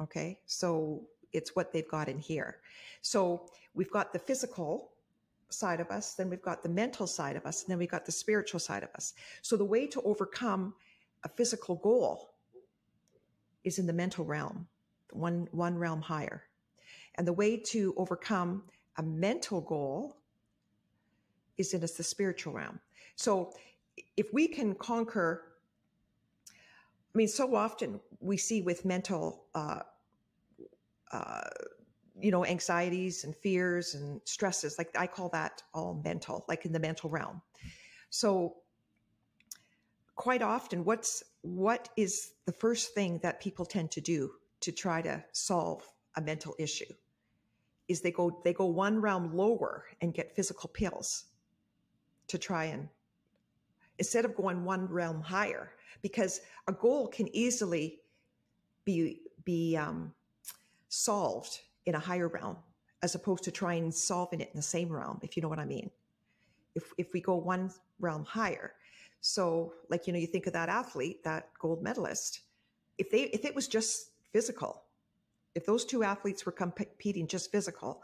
Okay, 0.00 0.40
so 0.46 1.02
it's 1.32 1.56
what 1.56 1.72
they've 1.72 1.88
got 1.88 2.08
in 2.08 2.18
here. 2.18 2.58
So 3.00 3.46
we've 3.74 3.90
got 3.90 4.12
the 4.12 4.18
physical 4.18 4.92
side 5.48 5.80
of 5.80 5.90
us, 5.90 6.14
then 6.14 6.30
we've 6.30 6.42
got 6.42 6.62
the 6.62 6.68
mental 6.68 7.06
side 7.06 7.36
of 7.36 7.44
us, 7.44 7.62
and 7.62 7.70
then 7.70 7.78
we've 7.78 7.90
got 7.90 8.06
the 8.06 8.12
spiritual 8.12 8.60
side 8.60 8.82
of 8.82 8.88
us. 8.94 9.14
So 9.42 9.56
the 9.56 9.64
way 9.64 9.86
to 9.88 10.00
overcome 10.02 10.74
a 11.24 11.28
physical 11.28 11.76
goal 11.76 12.34
is 13.64 13.78
in 13.78 13.86
the 13.86 13.92
mental 13.92 14.24
realm, 14.24 14.66
one 15.10 15.48
one 15.52 15.76
realm 15.78 16.00
higher. 16.00 16.44
And 17.16 17.26
the 17.26 17.32
way 17.32 17.56
to 17.56 17.94
overcome 17.96 18.64
a 18.96 19.02
mental 19.02 19.60
goal 19.60 20.16
is 21.58 21.74
in 21.74 21.84
us 21.84 21.92
the 21.92 22.02
spiritual 22.02 22.54
realm. 22.54 22.80
So 23.16 23.52
if 24.16 24.32
we 24.32 24.48
can 24.48 24.74
conquer 24.74 25.52
I 27.14 27.18
mean, 27.18 27.28
so 27.28 27.54
often 27.54 28.00
we 28.20 28.38
see 28.38 28.62
with 28.62 28.84
mental 28.86 29.44
uh, 29.54 29.80
you 32.20 32.30
know, 32.30 32.44
anxieties 32.44 33.24
and 33.24 33.34
fears 33.34 33.94
and 33.94 34.20
stresses. 34.24 34.76
Like 34.78 34.90
I 34.96 35.06
call 35.06 35.28
that 35.30 35.62
all 35.74 36.00
mental, 36.04 36.44
like 36.48 36.64
in 36.64 36.72
the 36.72 36.80
mental 36.80 37.10
realm. 37.10 37.42
So 38.10 38.56
quite 40.14 40.42
often 40.42 40.84
what's 40.84 41.22
what 41.40 41.88
is 41.96 42.34
the 42.44 42.52
first 42.52 42.94
thing 42.94 43.18
that 43.22 43.40
people 43.40 43.64
tend 43.64 43.90
to 43.90 44.00
do 44.00 44.30
to 44.60 44.70
try 44.70 45.00
to 45.02 45.22
solve 45.32 45.82
a 46.16 46.20
mental 46.20 46.54
issue 46.58 46.92
is 47.88 48.00
they 48.00 48.12
go 48.12 48.40
they 48.44 48.52
go 48.52 48.66
one 48.66 49.00
realm 49.00 49.34
lower 49.34 49.86
and 50.00 50.14
get 50.14 50.36
physical 50.36 50.68
pills 50.68 51.24
to 52.28 52.38
try 52.38 52.66
and 52.66 52.88
instead 53.98 54.24
of 54.24 54.36
going 54.36 54.64
one 54.64 54.86
realm 54.86 55.20
higher 55.20 55.72
because 56.02 56.40
a 56.68 56.72
goal 56.72 57.08
can 57.08 57.34
easily 57.34 58.00
be 58.84 59.22
be 59.44 59.76
um, 59.76 60.12
solved 60.92 61.58
in 61.86 61.94
a 61.94 61.98
higher 61.98 62.28
realm 62.28 62.56
as 63.02 63.14
opposed 63.14 63.42
to 63.44 63.50
trying 63.50 63.90
solving 63.90 64.40
it 64.40 64.50
in 64.52 64.56
the 64.56 64.62
same 64.62 64.90
realm, 64.90 65.18
if 65.22 65.36
you 65.36 65.42
know 65.42 65.48
what 65.48 65.58
I 65.58 65.64
mean. 65.64 65.90
If, 66.74 66.92
if 66.98 67.12
we 67.14 67.20
go 67.20 67.34
one 67.36 67.70
realm 67.98 68.24
higher. 68.24 68.72
So 69.22 69.72
like, 69.88 70.06
you 70.06 70.12
know, 70.12 70.18
you 70.18 70.26
think 70.26 70.46
of 70.46 70.52
that 70.52 70.68
athlete, 70.68 71.24
that 71.24 71.48
gold 71.58 71.82
medalist, 71.82 72.40
if 72.98 73.10
they, 73.10 73.22
if 73.22 73.44
it 73.44 73.54
was 73.54 73.68
just 73.68 74.10
physical, 74.32 74.82
if 75.54 75.64
those 75.64 75.84
two 75.84 76.02
athletes 76.02 76.44
were 76.44 76.52
competing 76.52 77.26
just 77.26 77.50
physical, 77.50 78.02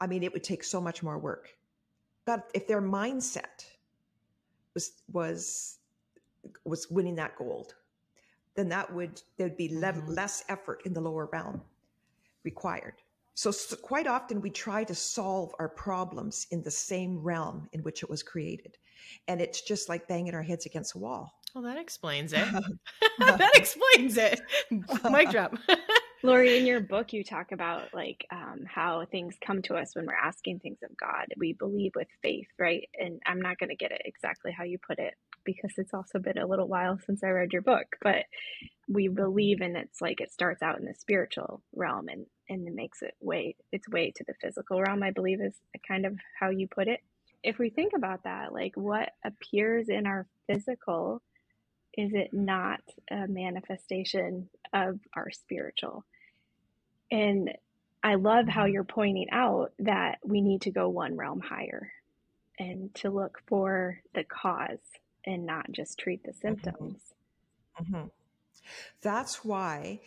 I 0.00 0.08
mean, 0.08 0.24
it 0.24 0.32
would 0.32 0.44
take 0.44 0.64
so 0.64 0.80
much 0.80 1.02
more 1.02 1.18
work. 1.18 1.50
But 2.24 2.50
if 2.52 2.66
their 2.66 2.82
mindset 2.82 3.64
was, 4.74 4.92
was, 5.12 5.78
was 6.64 6.90
winning 6.90 7.14
that 7.16 7.36
gold, 7.36 7.74
then 8.56 8.68
that 8.70 8.92
would, 8.92 9.22
there'd 9.36 9.56
be 9.56 9.68
mm-hmm. 9.68 10.08
less 10.08 10.44
effort 10.48 10.82
in 10.84 10.92
the 10.92 11.00
lower 11.00 11.28
realm 11.32 11.62
required. 12.44 12.94
So, 13.34 13.50
so, 13.50 13.74
quite 13.76 14.06
often 14.06 14.40
we 14.40 14.50
try 14.50 14.84
to 14.84 14.94
solve 14.94 15.52
our 15.58 15.68
problems 15.68 16.46
in 16.52 16.62
the 16.62 16.70
same 16.70 17.18
realm 17.18 17.68
in 17.72 17.82
which 17.82 18.02
it 18.02 18.10
was 18.10 18.22
created. 18.22 18.78
And 19.26 19.40
it's 19.40 19.60
just 19.60 19.88
like 19.88 20.06
banging 20.06 20.34
our 20.34 20.42
heads 20.42 20.66
against 20.66 20.94
a 20.94 20.98
wall. 20.98 21.32
Well, 21.54 21.64
that 21.64 21.78
explains 21.78 22.32
it. 22.36 22.46
that 23.18 23.50
explains 23.54 24.16
it. 24.16 24.40
Mic 25.10 25.30
drop. 25.30 25.56
Lori, 26.22 26.56
in 26.58 26.64
your 26.64 26.80
book, 26.80 27.12
you 27.12 27.22
talk 27.22 27.52
about 27.52 27.92
like 27.92 28.24
um, 28.32 28.64
how 28.66 29.04
things 29.04 29.36
come 29.44 29.60
to 29.62 29.74
us 29.74 29.94
when 29.94 30.06
we're 30.06 30.14
asking 30.14 30.60
things 30.60 30.78
of 30.82 30.96
God. 30.96 31.26
We 31.36 31.52
believe 31.52 31.92
with 31.94 32.08
faith, 32.22 32.48
right? 32.58 32.88
And 32.98 33.20
I'm 33.26 33.42
not 33.42 33.58
going 33.58 33.68
to 33.68 33.76
get 33.76 33.92
it 33.92 34.00
exactly 34.06 34.50
how 34.50 34.64
you 34.64 34.78
put 34.78 34.98
it 34.98 35.14
because 35.44 35.72
it's 35.76 35.92
also 35.92 36.18
been 36.18 36.38
a 36.38 36.46
little 36.46 36.66
while 36.66 36.98
since 37.04 37.22
I 37.22 37.28
read 37.28 37.52
your 37.52 37.60
book, 37.60 37.96
but 38.00 38.24
we 38.88 39.08
believe 39.08 39.60
and 39.60 39.76
it's 39.76 40.00
like 40.00 40.22
it 40.22 40.32
starts 40.32 40.62
out 40.62 40.78
in 40.78 40.86
the 40.86 40.94
spiritual 40.94 41.62
realm 41.74 42.08
and 42.08 42.24
and 42.48 42.66
it 42.66 42.74
makes 42.74 43.02
it 43.02 43.14
way 43.20 43.54
its 43.72 43.88
way 43.88 44.12
to 44.14 44.24
the 44.24 44.34
physical 44.40 44.80
realm 44.80 45.02
i 45.02 45.10
believe 45.10 45.40
is 45.40 45.54
kind 45.86 46.06
of 46.06 46.16
how 46.38 46.50
you 46.50 46.66
put 46.66 46.88
it 46.88 47.00
if 47.42 47.58
we 47.58 47.70
think 47.70 47.92
about 47.94 48.24
that 48.24 48.52
like 48.52 48.76
what 48.76 49.10
appears 49.24 49.88
in 49.88 50.06
our 50.06 50.26
physical 50.46 51.20
is 51.96 52.12
it 52.12 52.32
not 52.32 52.80
a 53.10 53.26
manifestation 53.28 54.48
of 54.72 54.98
our 55.14 55.30
spiritual 55.30 56.04
and 57.10 57.50
i 58.02 58.14
love 58.14 58.48
how 58.48 58.64
you're 58.64 58.84
pointing 58.84 59.28
out 59.30 59.72
that 59.78 60.18
we 60.24 60.40
need 60.40 60.62
to 60.62 60.70
go 60.70 60.88
one 60.88 61.16
realm 61.16 61.40
higher 61.40 61.92
and 62.58 62.94
to 62.94 63.10
look 63.10 63.40
for 63.46 63.98
the 64.14 64.24
cause 64.24 64.78
and 65.26 65.46
not 65.46 65.70
just 65.72 65.98
treat 65.98 66.22
the 66.22 66.30
mm-hmm. 66.30 66.40
symptoms 66.40 67.00
mm-hmm. 67.80 68.06
That's 69.02 69.44
why 69.44 70.00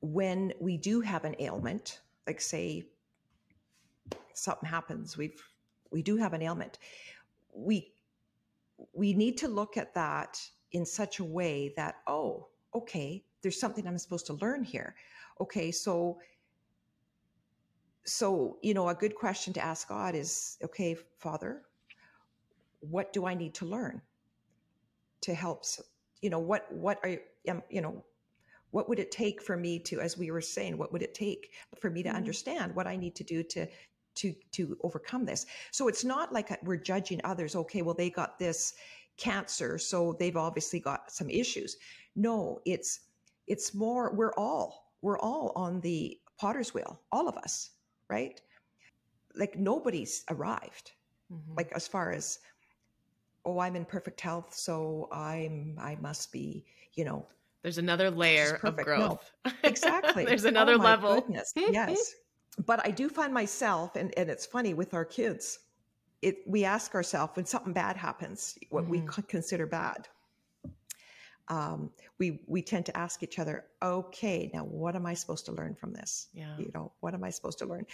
when 0.00 0.52
we 0.60 0.76
do 0.76 1.00
have 1.00 1.24
an 1.24 1.36
ailment, 1.38 2.00
like 2.26 2.40
say 2.40 2.84
something 4.34 4.68
happens, 4.68 5.16
we've 5.16 5.42
we 5.90 6.02
do 6.02 6.16
have 6.16 6.32
an 6.32 6.42
ailment, 6.42 6.78
we 7.52 7.92
we 8.92 9.12
need 9.12 9.36
to 9.38 9.48
look 9.48 9.76
at 9.76 9.94
that 9.94 10.40
in 10.72 10.86
such 10.86 11.18
a 11.18 11.24
way 11.24 11.72
that, 11.76 11.96
oh, 12.06 12.48
okay, 12.74 13.22
there's 13.42 13.58
something 13.58 13.86
I'm 13.86 13.98
supposed 13.98 14.26
to 14.26 14.34
learn 14.34 14.62
here. 14.62 14.94
Okay, 15.40 15.70
so 15.70 16.18
so 18.04 18.58
you 18.62 18.74
know 18.74 18.88
a 18.88 18.94
good 18.94 19.14
question 19.14 19.52
to 19.52 19.60
ask 19.62 19.88
god 19.88 20.14
is 20.14 20.56
okay 20.64 20.96
father 21.18 21.62
what 22.80 23.12
do 23.12 23.26
i 23.26 23.34
need 23.34 23.54
to 23.54 23.66
learn 23.66 24.00
to 25.20 25.34
help 25.34 25.64
you 26.22 26.30
know 26.30 26.38
what 26.38 26.66
what 26.72 26.98
are 27.04 27.18
you 27.68 27.80
know 27.80 28.02
what 28.70 28.88
would 28.88 28.98
it 28.98 29.10
take 29.10 29.42
for 29.42 29.56
me 29.56 29.78
to 29.78 30.00
as 30.00 30.16
we 30.16 30.30
were 30.30 30.40
saying 30.40 30.76
what 30.76 30.92
would 30.92 31.02
it 31.02 31.14
take 31.14 31.52
for 31.80 31.90
me 31.90 32.02
to 32.02 32.08
mm-hmm. 32.08 32.16
understand 32.16 32.74
what 32.74 32.86
i 32.86 32.96
need 32.96 33.14
to 33.14 33.24
do 33.24 33.42
to 33.42 33.66
to 34.14 34.34
to 34.52 34.76
overcome 34.82 35.24
this 35.24 35.46
so 35.70 35.88
it's 35.88 36.04
not 36.04 36.32
like 36.32 36.58
we're 36.64 36.76
judging 36.76 37.20
others 37.24 37.54
okay 37.54 37.82
well 37.82 37.94
they 37.94 38.10
got 38.10 38.38
this 38.38 38.74
cancer 39.16 39.78
so 39.78 40.16
they've 40.18 40.36
obviously 40.36 40.80
got 40.80 41.10
some 41.10 41.28
issues 41.28 41.76
no 42.16 42.60
it's 42.64 43.00
it's 43.46 43.74
more 43.74 44.14
we're 44.14 44.34
all 44.34 44.94
we're 45.02 45.18
all 45.18 45.52
on 45.56 45.80
the 45.80 46.18
potter's 46.38 46.72
wheel 46.72 47.00
all 47.12 47.28
of 47.28 47.36
us 47.36 47.70
right 48.08 48.40
like 49.36 49.56
nobody's 49.56 50.24
arrived 50.30 50.92
mm-hmm. 51.32 51.54
like 51.56 51.70
as 51.72 51.86
far 51.86 52.10
as 52.12 52.38
oh 53.44 53.58
i'm 53.58 53.76
in 53.76 53.84
perfect 53.84 54.20
health 54.20 54.54
so 54.54 55.08
i'm 55.12 55.76
i 55.78 55.96
must 56.00 56.32
be 56.32 56.64
you 56.94 57.04
know 57.04 57.26
there's 57.62 57.78
another 57.78 58.10
layer 58.10 58.58
of 58.62 58.76
growth 58.76 59.30
no, 59.44 59.52
exactly. 59.64 60.24
There's 60.24 60.44
another 60.44 60.74
oh, 60.74 60.76
level. 60.76 61.14
goodness. 61.16 61.52
yes. 61.56 62.14
But 62.66 62.84
i 62.86 62.90
do 62.90 63.08
find 63.08 63.32
myself 63.32 63.96
and, 63.96 64.12
and 64.18 64.28
it's 64.28 64.44
funny 64.44 64.74
with 64.74 64.92
our 64.94 65.04
kids 65.04 65.60
it 66.22 66.38
we 66.46 66.64
ask 66.64 66.94
ourselves 66.94 67.32
when 67.36 67.46
something 67.46 67.72
bad 67.72 67.96
happens 67.96 68.58
what 68.70 68.84
mm-hmm. 68.84 69.06
we 69.16 69.22
consider 69.28 69.66
bad 69.66 70.08
um, 71.50 71.90
we 72.18 72.40
we 72.46 72.62
tend 72.62 72.86
to 72.86 72.96
ask 72.96 73.22
each 73.22 73.38
other 73.38 73.64
okay 73.82 74.50
now 74.54 74.64
what 74.64 74.94
am 74.94 75.04
i 75.04 75.14
supposed 75.14 75.44
to 75.46 75.52
learn 75.52 75.74
from 75.74 75.92
this? 75.92 76.28
Yeah. 76.32 76.56
You 76.58 76.70
know 76.74 76.92
what 77.00 77.12
am 77.12 77.24
i 77.24 77.30
supposed 77.30 77.58
to 77.58 77.66
learn? 77.66 77.86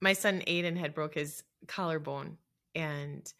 My 0.00 0.12
son 0.12 0.42
Aiden 0.46 0.76
had 0.76 0.94
broke 0.94 1.14
his 1.14 1.42
collarbone 1.66 2.38
and 2.74 3.32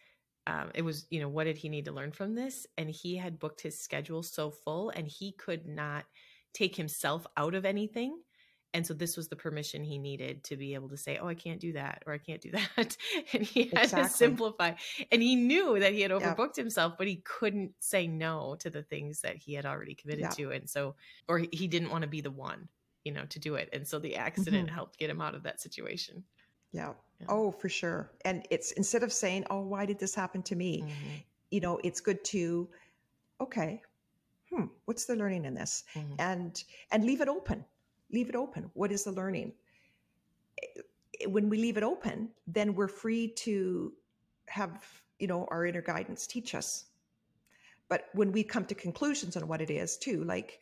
um, 0.47 0.71
it 0.73 0.81
was 0.81 1.07
you 1.09 1.21
know 1.21 1.29
what 1.29 1.45
did 1.45 1.57
he 1.57 1.69
need 1.69 1.85
to 1.85 1.91
learn 1.91 2.11
from 2.11 2.35
this? 2.35 2.67
And 2.77 2.89
he 2.89 3.15
had 3.15 3.39
booked 3.39 3.61
his 3.61 3.79
schedule 3.79 4.23
so 4.23 4.51
full 4.51 4.89
and 4.89 5.07
he 5.07 5.31
could 5.31 5.65
not 5.65 6.05
take 6.53 6.75
himself 6.75 7.25
out 7.37 7.55
of 7.55 7.65
anything. 7.65 8.17
And 8.75 8.85
so 8.87 8.95
this 8.95 9.15
was 9.15 9.27
the 9.27 9.35
permission 9.35 9.83
he 9.83 9.99
needed 9.99 10.43
to 10.45 10.57
be 10.57 10.73
able 10.73 10.89
to 10.89 10.97
say 10.97 11.19
oh 11.21 11.27
i 11.27 11.35
can't 11.35 11.59
do 11.59 11.73
that 11.73 12.01
or 12.07 12.13
i 12.13 12.17
can't 12.17 12.41
do 12.41 12.51
that. 12.77 12.97
And 13.33 13.43
he 13.43 13.65
had 13.65 13.83
exactly. 13.83 14.03
to 14.03 14.09
simplify. 14.09 14.73
And 15.11 15.21
he 15.21 15.35
knew 15.35 15.79
that 15.79 15.93
he 15.93 16.01
had 16.01 16.11
overbooked 16.11 16.55
himself 16.55 16.93
but 16.97 17.07
he 17.07 17.17
couldn't 17.17 17.73
say 17.79 18.07
no 18.07 18.55
to 18.59 18.69
the 18.69 18.83
things 18.83 19.21
that 19.21 19.37
he 19.37 19.53
had 19.53 19.65
already 19.65 19.95
committed 19.95 20.31
to. 20.31 20.51
And 20.51 20.69
so 20.69 20.95
or 21.27 21.39
he 21.51 21.67
didn't 21.67 21.91
want 21.91 22.01
to 22.01 22.07
be 22.09 22.21
the 22.21 22.31
one 22.31 22.67
you 23.03 23.11
know 23.11 23.25
to 23.29 23.39
do 23.39 23.55
it. 23.55 23.69
And 23.73 23.87
so 23.87 23.99
the 23.99 24.15
accident 24.15 24.67
mm-hmm. 24.67 24.75
helped 24.75 24.97
get 24.97 25.09
him 25.09 25.21
out 25.21 25.35
of 25.35 25.43
that 25.43 25.61
situation. 25.61 26.23
Yeah. 26.71 26.93
Yeah. 27.27 27.35
Oh, 27.35 27.51
for 27.51 27.69
sure. 27.69 28.11
And 28.25 28.45
it's 28.49 28.71
instead 28.73 29.03
of 29.03 29.11
saying, 29.11 29.45
"Oh, 29.49 29.61
why 29.61 29.85
did 29.85 29.99
this 29.99 30.15
happen 30.15 30.41
to 30.43 30.55
me?" 30.55 30.81
Mm-hmm. 30.81 31.15
You 31.51 31.61
know, 31.61 31.79
it's 31.83 32.01
good 32.01 32.23
to 32.25 32.69
okay, 33.41 33.81
hmm, 34.49 34.65
what's 34.85 35.05
the 35.05 35.15
learning 35.15 35.45
in 35.45 35.53
this? 35.53 35.83
Mm-hmm. 35.95 36.15
And 36.19 36.63
and 36.91 37.05
leave 37.05 37.21
it 37.21 37.27
open. 37.27 37.65
Leave 38.11 38.29
it 38.29 38.35
open. 38.35 38.69
What 38.73 38.91
is 38.91 39.03
the 39.03 39.11
learning? 39.11 39.53
Eh, 40.61 41.25
when 41.27 41.49
we 41.49 41.57
leave 41.57 41.77
it 41.77 41.83
open, 41.83 42.29
then 42.47 42.73
we're 42.73 42.87
free 42.87 43.27
to 43.29 43.93
have, 44.47 44.83
you 45.19 45.27
know, 45.27 45.47
our 45.51 45.65
inner 45.65 45.81
guidance 45.81 46.27
teach 46.27 46.53
us. 46.55 46.85
But 47.87 48.09
when 48.13 48.31
we 48.31 48.43
come 48.43 48.65
to 48.65 48.75
conclusions 48.75 49.37
on 49.37 49.47
what 49.47 49.61
it 49.61 49.69
is, 49.69 49.97
too, 49.97 50.23
like 50.23 50.59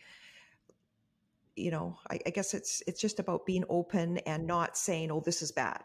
you 1.55 1.71
know, 1.71 1.97
I, 2.09 2.19
I 2.25 2.29
guess 2.29 2.53
it's 2.53 2.81
it's 2.87 2.99
just 2.99 3.19
about 3.19 3.45
being 3.45 3.65
open 3.69 4.17
and 4.19 4.47
not 4.47 4.77
saying, 4.77 5.11
"Oh, 5.11 5.21
this 5.21 5.41
is 5.41 5.51
bad." 5.51 5.83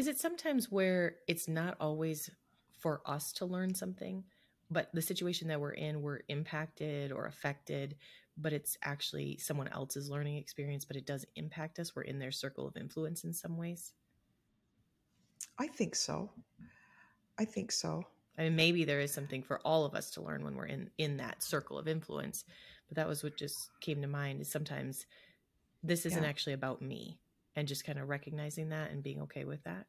Is 0.00 0.08
it 0.08 0.18
sometimes 0.18 0.70
where 0.70 1.16
it's 1.28 1.46
not 1.46 1.76
always 1.78 2.30
for 2.78 3.02
us 3.04 3.34
to 3.34 3.44
learn 3.44 3.74
something, 3.74 4.24
but 4.70 4.88
the 4.94 5.02
situation 5.02 5.48
that 5.48 5.60
we're 5.60 5.74
in, 5.74 6.00
we're 6.00 6.20
impacted 6.28 7.12
or 7.12 7.26
affected, 7.26 7.96
but 8.38 8.54
it's 8.54 8.78
actually 8.82 9.36
someone 9.36 9.68
else's 9.68 10.08
learning 10.08 10.38
experience, 10.38 10.86
but 10.86 10.96
it 10.96 11.04
does 11.04 11.26
impact 11.36 11.78
us? 11.78 11.94
We're 11.94 12.04
in 12.04 12.18
their 12.18 12.32
circle 12.32 12.66
of 12.66 12.78
influence 12.78 13.24
in 13.24 13.34
some 13.34 13.58
ways? 13.58 13.92
I 15.58 15.66
think 15.66 15.94
so. 15.94 16.30
I 17.38 17.44
think 17.44 17.70
so. 17.70 18.02
I 18.38 18.44
mean, 18.44 18.56
maybe 18.56 18.86
there 18.86 19.00
is 19.00 19.12
something 19.12 19.42
for 19.42 19.60
all 19.66 19.84
of 19.84 19.94
us 19.94 20.10
to 20.12 20.22
learn 20.22 20.42
when 20.42 20.56
we're 20.56 20.64
in 20.64 20.88
in 20.96 21.18
that 21.18 21.42
circle 21.42 21.78
of 21.78 21.86
influence, 21.86 22.46
but 22.88 22.96
that 22.96 23.06
was 23.06 23.22
what 23.22 23.36
just 23.36 23.68
came 23.82 24.00
to 24.00 24.08
mind. 24.08 24.40
Is 24.40 24.50
sometimes 24.50 25.04
this 25.82 26.06
isn't 26.06 26.22
yeah. 26.22 26.28
actually 26.30 26.54
about 26.54 26.80
me 26.80 27.18
and 27.56 27.66
just 27.66 27.84
kind 27.84 27.98
of 27.98 28.08
recognizing 28.08 28.68
that 28.70 28.90
and 28.90 29.02
being 29.02 29.20
okay 29.22 29.44
with 29.44 29.62
that. 29.64 29.86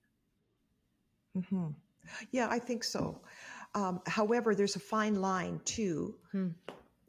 Mm-hmm. 1.37 1.67
Yeah, 2.31 2.47
I 2.49 2.59
think 2.59 2.83
so. 2.83 3.21
Um, 3.75 4.01
however, 4.07 4.55
there's 4.55 4.75
a 4.75 4.79
fine 4.79 5.15
line 5.15 5.61
too. 5.65 6.15
Hmm. 6.31 6.49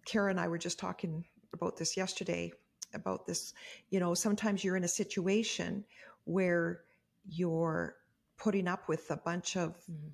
Kara 0.04 0.30
and 0.30 0.40
I 0.40 0.48
were 0.48 0.58
just 0.58 0.78
talking 0.78 1.24
about 1.52 1.76
this 1.76 1.96
yesterday 1.96 2.52
about 2.94 3.26
this. 3.26 3.54
You 3.90 4.00
know, 4.00 4.14
sometimes 4.14 4.62
you're 4.62 4.76
in 4.76 4.84
a 4.84 4.88
situation 4.88 5.84
where 6.24 6.82
you're 7.28 7.96
putting 8.36 8.68
up 8.68 8.88
with 8.88 9.10
a 9.10 9.16
bunch 9.16 9.56
of 9.56 9.70
mm-hmm. 9.90 10.08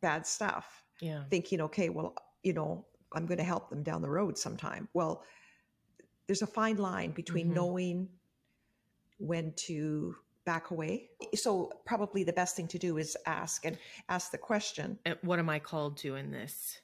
bad 0.00 0.26
stuff. 0.26 0.84
Yeah. 1.00 1.22
Thinking, 1.30 1.60
okay, 1.60 1.90
well, 1.90 2.14
you 2.42 2.52
know, 2.52 2.84
I'm 3.12 3.26
going 3.26 3.38
to 3.38 3.44
help 3.44 3.70
them 3.70 3.82
down 3.82 4.02
the 4.02 4.10
road 4.10 4.36
sometime. 4.36 4.88
Well, 4.94 5.22
there's 6.26 6.42
a 6.42 6.46
fine 6.46 6.76
line 6.76 7.12
between 7.12 7.46
mm-hmm. 7.46 7.54
knowing 7.54 8.08
when 9.18 9.52
to 9.56 10.16
back 10.44 10.70
away. 10.70 11.10
So 11.34 11.70
probably 11.84 12.24
the 12.24 12.32
best 12.32 12.56
thing 12.56 12.68
to 12.68 12.78
do 12.78 12.96
is 12.96 13.16
ask 13.26 13.66
and 13.66 13.76
ask 14.08 14.30
the 14.30 14.38
question. 14.38 14.98
And 15.04 15.16
what 15.22 15.38
am 15.38 15.50
I 15.50 15.58
called 15.58 15.98
to 15.98 16.14
in 16.16 16.30
this? 16.30 16.80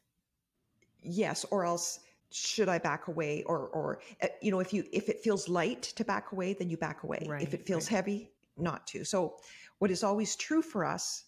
Yes, 1.03 1.47
or 1.51 1.65
else 1.65 2.01
should 2.31 2.69
I 2.69 2.79
back 2.79 3.09
away 3.09 3.43
or 3.45 3.69
or 3.69 4.01
uh, 4.23 4.27
you 4.43 4.51
know 4.51 4.61
if 4.61 4.73
you 4.73 4.85
if 4.93 5.09
it 5.09 5.21
feels 5.21 5.49
light 5.49 5.83
to 5.83 6.05
back 6.05 6.33
away 6.33 6.53
then 6.53 6.69
you 6.69 6.77
back 6.77 7.05
away. 7.05 7.25
Right, 7.29 7.43
if 7.43 7.55
it 7.55 7.65
feels 7.65 7.85
right. 7.85 7.97
heavy 7.97 8.31
not 8.57 8.87
to. 8.89 9.05
So 9.05 9.37
what 9.79 9.91
is 9.91 10.03
always 10.05 10.37
true 10.37 10.63
for 10.63 10.85
us 10.85 11.25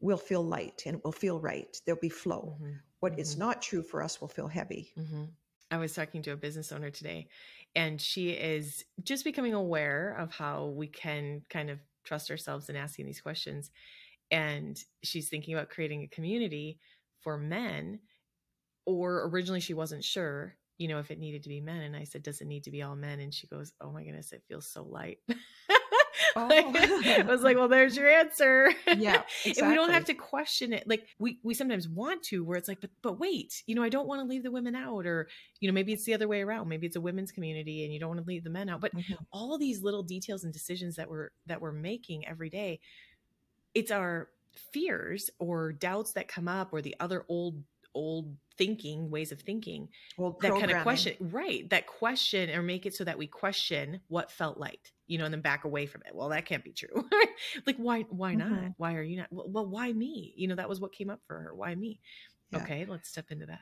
will 0.00 0.16
feel 0.16 0.42
light 0.42 0.82
and 0.86 1.00
will 1.04 1.12
feel 1.12 1.40
right. 1.40 1.80
There'll 1.84 2.00
be 2.00 2.08
flow. 2.08 2.56
Mm-hmm. 2.56 2.72
What 3.00 3.12
mm-hmm. 3.12 3.20
is 3.20 3.36
not 3.36 3.62
true 3.62 3.82
for 3.82 4.02
us 4.02 4.20
will 4.20 4.28
feel 4.28 4.48
heavy. 4.48 4.92
Mm-hmm. 4.98 5.24
I 5.70 5.78
was 5.78 5.94
talking 5.94 6.22
to 6.22 6.32
a 6.32 6.36
business 6.36 6.72
owner 6.72 6.90
today 6.90 7.28
and 7.76 8.00
she 8.00 8.30
is 8.30 8.84
just 9.04 9.22
becoming 9.22 9.54
aware 9.54 10.16
of 10.18 10.32
how 10.32 10.66
we 10.74 10.88
can 10.88 11.42
kind 11.50 11.70
of 11.70 11.78
trust 12.04 12.30
ourselves 12.30 12.68
in 12.68 12.76
asking 12.76 13.06
these 13.06 13.20
questions 13.20 13.70
and 14.30 14.82
she's 15.04 15.28
thinking 15.28 15.54
about 15.54 15.68
creating 15.68 16.02
a 16.02 16.08
community 16.08 16.78
for 17.20 17.36
men 17.36 18.00
or 18.86 19.28
originally 19.28 19.60
she 19.60 19.74
wasn't 19.74 20.02
sure 20.02 20.56
you 20.78 20.88
know 20.88 20.98
if 20.98 21.10
it 21.10 21.18
needed 21.18 21.42
to 21.42 21.48
be 21.48 21.60
men 21.60 21.82
and 21.82 21.96
i 21.96 22.04
said 22.04 22.22
does 22.22 22.40
it 22.40 22.46
need 22.46 22.64
to 22.64 22.70
be 22.70 22.82
all 22.82 22.96
men? 22.96 23.20
And 23.20 23.32
she 23.32 23.46
goes 23.46 23.72
oh 23.80 23.92
my 23.92 24.02
goodness 24.02 24.32
it 24.32 24.42
feels 24.48 24.66
so 24.66 24.82
light 24.82 25.18
Oh. 26.36 26.48
I 26.50 27.24
was 27.26 27.42
like, 27.42 27.56
well, 27.56 27.68
there's 27.68 27.96
your 27.96 28.08
answer. 28.08 28.72
Yeah. 28.96 29.22
Exactly. 29.44 29.60
and 29.60 29.68
we 29.68 29.74
don't 29.74 29.90
have 29.90 30.06
to 30.06 30.14
question 30.14 30.72
it. 30.72 30.88
Like 30.88 31.06
we, 31.18 31.38
we 31.42 31.54
sometimes 31.54 31.86
want 31.86 32.22
to, 32.24 32.44
where 32.44 32.56
it's 32.56 32.66
like, 32.66 32.80
but, 32.80 32.90
but 33.02 33.18
wait, 33.18 33.62
you 33.66 33.74
know, 33.74 33.82
I 33.82 33.88
don't 33.88 34.06
want 34.06 34.20
to 34.22 34.26
leave 34.26 34.42
the 34.42 34.50
women 34.50 34.74
out 34.74 35.06
or, 35.06 35.28
you 35.60 35.68
know, 35.68 35.74
maybe 35.74 35.92
it's 35.92 36.04
the 36.04 36.14
other 36.14 36.28
way 36.28 36.40
around. 36.40 36.68
Maybe 36.68 36.86
it's 36.86 36.96
a 36.96 37.00
women's 37.00 37.30
community 37.30 37.84
and 37.84 37.92
you 37.92 38.00
don't 38.00 38.08
want 38.08 38.20
to 38.20 38.26
leave 38.26 38.42
the 38.42 38.50
men 38.50 38.68
out, 38.68 38.80
but 38.80 38.94
mm-hmm. 38.94 39.14
all 39.32 39.58
these 39.58 39.82
little 39.82 40.02
details 40.02 40.44
and 40.44 40.52
decisions 40.52 40.96
that 40.96 41.10
we're, 41.10 41.30
that 41.46 41.60
we're 41.60 41.72
making 41.72 42.26
every 42.26 42.48
day, 42.48 42.80
it's 43.74 43.90
our 43.90 44.28
fears 44.72 45.30
or 45.38 45.72
doubts 45.72 46.12
that 46.12 46.28
come 46.28 46.48
up 46.48 46.72
or 46.72 46.80
the 46.80 46.96
other 47.00 47.24
old, 47.28 47.62
old 47.94 48.34
thinking 48.56 49.10
ways 49.10 49.32
of 49.32 49.40
thinking 49.40 49.88
well, 50.16 50.38
that 50.40 50.52
kind 50.52 50.70
of 50.70 50.82
question 50.82 51.14
right 51.20 51.68
that 51.68 51.86
question 51.86 52.48
or 52.50 52.62
make 52.62 52.86
it 52.86 52.94
so 52.94 53.04
that 53.04 53.18
we 53.18 53.26
question 53.26 54.00
what 54.08 54.30
felt 54.30 54.58
light 54.58 54.92
you 55.06 55.18
know 55.18 55.24
and 55.24 55.34
then 55.34 55.40
back 55.40 55.64
away 55.64 55.86
from 55.86 56.02
it. 56.06 56.14
Well 56.14 56.28
that 56.30 56.46
can't 56.46 56.64
be 56.64 56.72
true. 56.72 57.08
Like 57.66 57.76
why 57.76 58.02
why 58.08 58.34
not? 58.34 58.48
Mm-hmm. 58.48 58.68
why 58.78 58.94
are 58.94 59.02
you 59.02 59.18
not 59.18 59.28
well, 59.30 59.46
well, 59.48 59.66
why 59.66 59.92
me? 59.92 60.32
You 60.36 60.48
know 60.48 60.54
that 60.54 60.68
was 60.68 60.80
what 60.80 60.92
came 60.92 61.10
up 61.10 61.20
for 61.26 61.38
her. 61.38 61.54
Why 61.54 61.74
me? 61.74 62.00
Yeah. 62.50 62.62
okay 62.62 62.86
let's 62.88 63.08
step 63.08 63.30
into 63.30 63.46
that. 63.46 63.60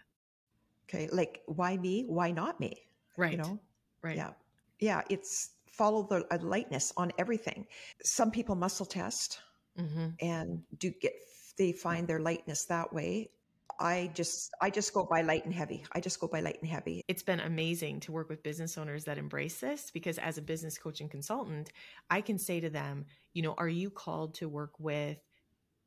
Okay 0.88 1.08
like 1.12 1.42
why 1.46 1.76
me? 1.76 2.04
Why 2.06 2.30
not 2.30 2.60
me? 2.60 2.86
Right 3.16 3.32
you 3.32 3.38
know? 3.38 3.58
right. 4.02 4.16
Yeah. 4.16 4.30
Yeah 4.78 5.02
it's 5.10 5.50
follow 5.66 6.04
the 6.04 6.24
lightness 6.40 6.92
on 6.96 7.12
everything. 7.18 7.66
Some 8.04 8.30
people 8.30 8.54
muscle 8.54 8.86
test 8.86 9.40
mm-hmm. 9.78 10.10
and 10.20 10.62
do 10.78 10.92
get 11.00 11.14
they 11.58 11.72
find 11.72 12.06
their 12.06 12.20
lightness 12.20 12.64
that 12.66 12.92
way 12.92 13.30
I 13.78 14.10
just 14.14 14.52
I 14.60 14.70
just 14.70 14.92
go 14.94 15.04
by 15.04 15.22
light 15.22 15.44
and 15.44 15.54
heavy. 15.54 15.84
I 15.92 16.00
just 16.00 16.20
go 16.20 16.28
by 16.28 16.40
light 16.40 16.58
and 16.60 16.70
heavy. 16.70 17.02
It's 17.08 17.22
been 17.22 17.40
amazing 17.40 18.00
to 18.00 18.12
work 18.12 18.28
with 18.28 18.42
business 18.42 18.78
owners 18.78 19.04
that 19.04 19.18
embrace 19.18 19.60
this 19.60 19.90
because 19.90 20.18
as 20.18 20.38
a 20.38 20.42
business 20.42 20.78
coach 20.78 21.00
and 21.00 21.10
consultant, 21.10 21.70
I 22.10 22.20
can 22.20 22.38
say 22.38 22.60
to 22.60 22.70
them, 22.70 23.06
you 23.32 23.42
know, 23.42 23.54
are 23.58 23.68
you 23.68 23.90
called 23.90 24.34
to 24.34 24.48
work 24.48 24.72
with 24.78 25.18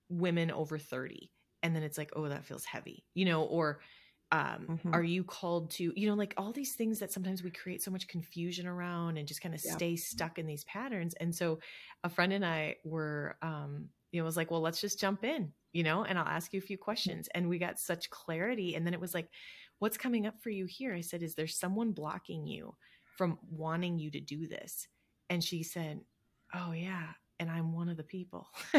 women 0.09 0.51
over 0.51 0.77
30? 0.77 1.31
And 1.63 1.75
then 1.75 1.83
it's 1.83 1.97
like, 1.97 2.11
oh, 2.15 2.29
that 2.29 2.45
feels 2.45 2.65
heavy. 2.65 3.05
You 3.13 3.25
know, 3.25 3.43
or 3.43 3.79
um 4.31 4.67
mm-hmm. 4.69 4.93
are 4.93 5.03
you 5.03 5.23
called 5.23 5.71
to, 5.71 5.93
you 5.95 6.07
know, 6.07 6.15
like 6.15 6.33
all 6.37 6.51
these 6.51 6.75
things 6.75 6.99
that 6.99 7.11
sometimes 7.11 7.43
we 7.43 7.51
create 7.51 7.81
so 7.81 7.91
much 7.91 8.07
confusion 8.07 8.67
around 8.67 9.17
and 9.17 9.27
just 9.27 9.41
kind 9.41 9.55
of 9.55 9.61
yeah. 9.63 9.71
stay 9.73 9.95
stuck 9.95 10.37
in 10.37 10.45
these 10.45 10.65
patterns. 10.65 11.13
And 11.15 11.33
so 11.33 11.59
a 12.03 12.09
friend 12.09 12.33
and 12.33 12.45
I 12.45 12.75
were 12.83 13.37
um 13.41 13.89
you 14.11 14.21
know, 14.21 14.25
was 14.25 14.37
like, 14.37 14.51
well, 14.51 14.61
let's 14.61 14.81
just 14.81 14.99
jump 14.99 15.23
in, 15.23 15.51
you 15.77 15.83
know, 15.83 16.03
and 16.03 16.17
I'll 16.17 16.25
ask 16.25 16.53
you 16.53 16.57
a 16.57 16.63
few 16.63 16.75
questions. 16.75 17.29
And 17.35 17.47
we 17.47 17.59
got 17.59 17.77
such 17.77 18.09
clarity. 18.09 18.73
And 18.73 18.83
then 18.83 18.95
it 18.95 18.99
was 18.99 19.13
like, 19.13 19.29
what's 19.77 19.95
coming 19.95 20.25
up 20.25 20.41
for 20.41 20.49
you 20.49 20.65
here? 20.65 20.95
I 20.95 21.01
said, 21.01 21.21
Is 21.21 21.35
there 21.35 21.45
someone 21.45 21.91
blocking 21.91 22.47
you 22.47 22.73
from 23.15 23.37
wanting 23.51 23.99
you 23.99 24.09
to 24.09 24.19
do 24.19 24.47
this? 24.47 24.87
And 25.29 25.43
she 25.43 25.61
said, 25.61 25.99
Oh, 26.51 26.71
yeah. 26.71 27.09
And 27.39 27.51
I'm 27.51 27.73
one 27.73 27.89
of 27.89 27.97
the 27.97 28.03
people. 28.03 28.47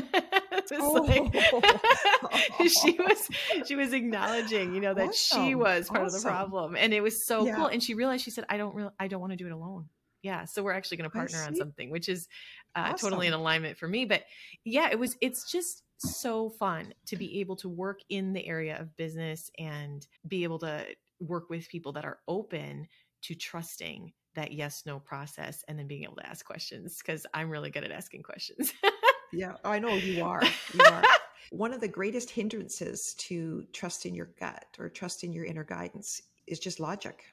oh. 0.72 1.06
like, 1.06 2.68
she 2.68 2.98
was 2.98 3.28
she 3.68 3.76
was 3.76 3.92
acknowledging, 3.92 4.74
you 4.74 4.80
know, 4.80 4.94
that 4.94 5.10
awesome. 5.10 5.46
she 5.46 5.54
was 5.54 5.88
part 5.88 6.02
awesome. 6.02 6.16
of 6.16 6.22
the 6.24 6.28
problem. 6.28 6.74
And 6.74 6.92
it 6.92 7.00
was 7.00 7.24
so 7.24 7.46
yeah. 7.46 7.54
cool. 7.54 7.66
And 7.66 7.80
she 7.80 7.94
realized 7.94 8.24
she 8.24 8.32
said, 8.32 8.44
I 8.48 8.56
don't 8.56 8.74
really 8.74 8.90
I 8.98 9.06
don't 9.06 9.20
want 9.20 9.34
to 9.34 9.36
do 9.36 9.46
it 9.46 9.52
alone. 9.52 9.88
Yeah. 10.24 10.46
So 10.46 10.64
we're 10.64 10.72
actually 10.72 10.96
going 10.96 11.10
to 11.10 11.16
partner 11.16 11.38
on 11.46 11.54
something, 11.54 11.90
which 11.90 12.08
is 12.08 12.26
uh, 12.74 12.90
awesome. 12.92 13.10
totally 13.10 13.28
in 13.28 13.34
alignment 13.34 13.78
for 13.78 13.86
me. 13.86 14.04
But 14.04 14.24
yeah, 14.64 14.88
it 14.90 14.98
was 14.98 15.16
it's 15.20 15.48
just 15.48 15.84
so 15.98 16.48
fun 16.48 16.94
to 17.06 17.16
be 17.16 17.40
able 17.40 17.56
to 17.56 17.68
work 17.68 18.00
in 18.08 18.32
the 18.32 18.46
area 18.46 18.78
of 18.80 18.96
business 18.96 19.50
and 19.58 20.06
be 20.26 20.44
able 20.44 20.58
to 20.60 20.84
work 21.20 21.50
with 21.50 21.68
people 21.68 21.92
that 21.92 22.04
are 22.04 22.18
open 22.28 22.86
to 23.22 23.34
trusting 23.34 24.12
that 24.34 24.52
yes 24.52 24.84
no 24.86 25.00
process 25.00 25.64
and 25.66 25.78
then 25.78 25.88
being 25.88 26.04
able 26.04 26.14
to 26.14 26.26
ask 26.26 26.46
questions 26.46 26.98
because 26.98 27.26
I'm 27.34 27.50
really 27.50 27.70
good 27.70 27.84
at 27.84 27.90
asking 27.90 28.22
questions. 28.22 28.72
yeah, 29.32 29.54
I 29.64 29.78
know 29.78 29.94
you 29.94 30.24
are. 30.24 30.42
You 30.72 30.80
are. 30.90 31.02
One 31.50 31.72
of 31.72 31.80
the 31.80 31.88
greatest 31.88 32.30
hindrances 32.30 33.14
to 33.14 33.64
trust 33.72 34.06
in 34.06 34.14
your 34.14 34.30
gut 34.38 34.66
or 34.78 34.88
trust 34.88 35.24
in 35.24 35.32
your 35.32 35.44
inner 35.44 35.64
guidance 35.64 36.22
is 36.46 36.58
just 36.58 36.78
logic. 36.78 37.24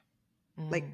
Mm, 0.58 0.72
like 0.72 0.84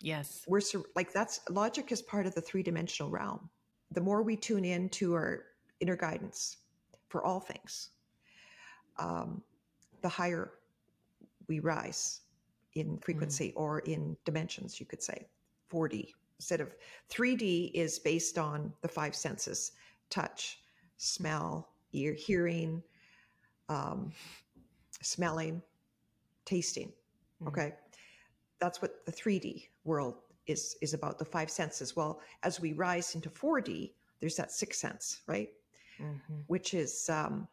yes. 0.00 0.44
We're 0.48 0.62
like 0.96 1.12
that's 1.12 1.40
logic 1.50 1.92
is 1.92 2.02
part 2.02 2.26
of 2.26 2.34
the 2.34 2.40
three-dimensional 2.40 3.10
realm. 3.10 3.50
The 3.92 4.00
more 4.00 4.22
we 4.22 4.36
tune 4.36 4.64
in 4.64 4.88
to 4.90 5.14
our 5.14 5.42
inner 5.80 5.96
guidance, 5.96 6.56
for 7.10 7.22
all 7.24 7.40
things, 7.40 7.90
um, 8.98 9.42
the 10.00 10.08
higher 10.08 10.52
we 11.48 11.60
rise 11.60 12.22
in 12.74 12.96
frequency 12.98 13.48
mm. 13.48 13.60
or 13.60 13.80
in 13.80 14.16
dimensions, 14.24 14.80
you 14.80 14.86
could 14.86 15.02
say. 15.02 15.26
4D 15.70 16.08
instead 16.40 16.62
of 16.62 16.74
3D 17.10 17.70
is 17.74 17.98
based 17.98 18.38
on 18.38 18.72
the 18.80 18.88
five 18.88 19.14
senses 19.14 19.72
touch, 20.08 20.58
smell, 20.96 21.68
ear, 21.92 22.14
hearing, 22.14 22.82
um, 23.68 24.10
smelling, 25.02 25.60
tasting. 26.46 26.90
Mm. 27.42 27.48
Okay. 27.48 27.74
That's 28.58 28.80
what 28.80 29.04
the 29.04 29.12
3D 29.12 29.66
world 29.84 30.14
is, 30.46 30.76
is 30.80 30.94
about 30.94 31.18
the 31.18 31.26
five 31.26 31.50
senses. 31.50 31.94
Well, 31.94 32.20
as 32.42 32.58
we 32.58 32.72
rise 32.72 33.14
into 33.14 33.28
4D, 33.28 33.92
there's 34.20 34.36
that 34.36 34.50
sixth 34.50 34.80
sense, 34.80 35.20
right? 35.26 35.50
Mm-hmm. 36.00 36.40
which 36.46 36.74
is 36.74 37.08
um, 37.08 37.46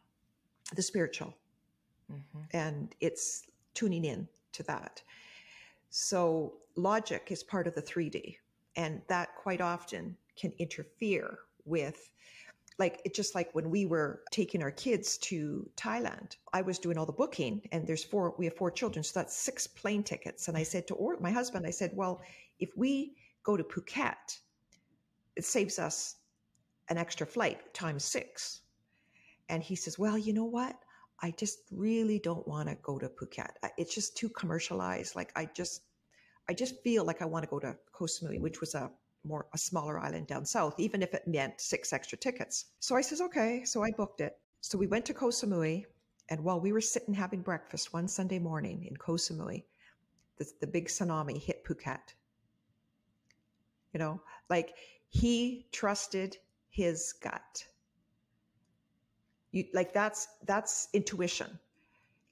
the 0.74 0.82
spiritual. 0.82 1.34
Mm-hmm. 2.10 2.38
And 2.52 2.94
it's 3.00 3.44
tuning 3.74 4.04
in 4.04 4.28
to 4.52 4.62
that. 4.64 5.02
So 5.90 6.54
logic 6.76 7.28
is 7.30 7.42
part 7.42 7.66
of 7.66 7.74
the 7.74 7.82
3D, 7.82 8.36
and 8.76 9.02
that 9.08 9.34
quite 9.36 9.60
often 9.60 10.16
can 10.36 10.52
interfere 10.58 11.38
with 11.64 12.10
like 12.78 13.00
it 13.04 13.12
just 13.12 13.34
like 13.34 13.52
when 13.54 13.70
we 13.70 13.86
were 13.86 14.22
taking 14.30 14.62
our 14.62 14.70
kids 14.70 15.18
to 15.18 15.68
Thailand, 15.76 16.36
I 16.52 16.62
was 16.62 16.78
doing 16.78 16.96
all 16.96 17.06
the 17.06 17.12
booking 17.12 17.60
and 17.72 17.86
there's 17.86 18.04
four 18.04 18.34
we 18.38 18.44
have 18.44 18.56
four 18.56 18.70
children, 18.70 19.02
so 19.02 19.18
that's 19.18 19.36
six 19.36 19.66
plane 19.66 20.04
tickets. 20.04 20.46
And 20.48 20.56
I 20.56 20.62
said 20.62 20.86
to 20.88 20.94
or, 20.94 21.18
my 21.18 21.32
husband, 21.32 21.66
I 21.66 21.70
said, 21.70 21.90
Well, 21.94 22.22
if 22.60 22.70
we 22.76 23.16
go 23.42 23.56
to 23.56 23.64
Phuket, 23.64 24.38
it 25.34 25.44
saves 25.44 25.78
us 25.78 26.16
an 26.88 26.98
extra 26.98 27.26
flight 27.26 27.72
times 27.74 28.04
six. 28.04 28.62
And 29.48 29.62
he 29.62 29.76
says, 29.76 29.98
Well, 29.98 30.18
you 30.18 30.32
know 30.32 30.44
what? 30.44 30.76
I 31.20 31.32
just 31.32 31.60
really 31.72 32.18
don't 32.18 32.46
want 32.46 32.68
to 32.68 32.76
go 32.82 32.98
to 32.98 33.08
Phuket. 33.08 33.50
It's 33.76 33.94
just 33.94 34.16
too 34.16 34.28
commercialized. 34.28 35.16
Like 35.16 35.32
I 35.34 35.46
just, 35.46 35.82
I 36.48 36.54
just 36.54 36.80
feel 36.82 37.04
like 37.04 37.22
I 37.22 37.26
want 37.26 37.44
to 37.44 37.50
go 37.50 37.58
to 37.58 37.76
Koh 37.92 38.04
Samui, 38.04 38.40
which 38.40 38.60
was 38.60 38.74
a 38.74 38.90
more 39.24 39.46
a 39.52 39.58
smaller 39.58 39.98
island 39.98 40.28
down 40.28 40.46
south, 40.46 40.78
even 40.78 41.02
if 41.02 41.12
it 41.14 41.26
meant 41.26 41.60
six 41.60 41.92
extra 41.92 42.16
tickets. 42.16 42.66
So 42.78 42.96
I 42.96 43.00
says, 43.00 43.20
okay. 43.20 43.64
So 43.64 43.82
I 43.82 43.90
booked 43.90 44.20
it. 44.20 44.38
So 44.60 44.78
we 44.78 44.86
went 44.86 45.06
to 45.06 45.14
Koh 45.14 45.28
Samui, 45.28 45.84
and 46.28 46.42
while 46.44 46.60
we 46.60 46.72
were 46.72 46.80
sitting 46.80 47.14
having 47.14 47.42
breakfast 47.42 47.92
one 47.92 48.08
Sunday 48.08 48.38
morning 48.38 48.84
in 48.88 48.96
Koh 48.96 49.14
Samui, 49.14 49.64
the, 50.36 50.46
the 50.60 50.66
big 50.66 50.86
tsunami 50.86 51.40
hit 51.40 51.64
Phuket. 51.64 52.14
You 53.92 53.98
know, 53.98 54.20
like 54.48 54.74
he 55.08 55.66
trusted 55.72 56.36
his 56.70 57.12
gut. 57.22 57.64
You 59.52 59.64
like 59.72 59.92
that's 59.92 60.28
that's 60.44 60.88
intuition. 60.92 61.58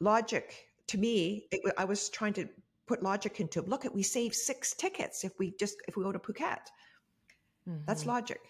Logic 0.00 0.66
to 0.88 0.98
me, 0.98 1.46
it, 1.50 1.60
I 1.76 1.84
was 1.84 2.08
trying 2.08 2.32
to 2.34 2.48
put 2.86 3.02
logic 3.02 3.40
into 3.40 3.62
look 3.62 3.84
at 3.84 3.94
we 3.94 4.02
save 4.02 4.34
six 4.34 4.74
tickets 4.74 5.24
if 5.24 5.38
we 5.38 5.52
just 5.58 5.76
if 5.88 5.96
we 5.96 6.04
go 6.04 6.12
to 6.12 6.18
Phuket. 6.18 6.66
Mm-hmm. 7.68 7.78
That's 7.86 8.06
logic. 8.06 8.40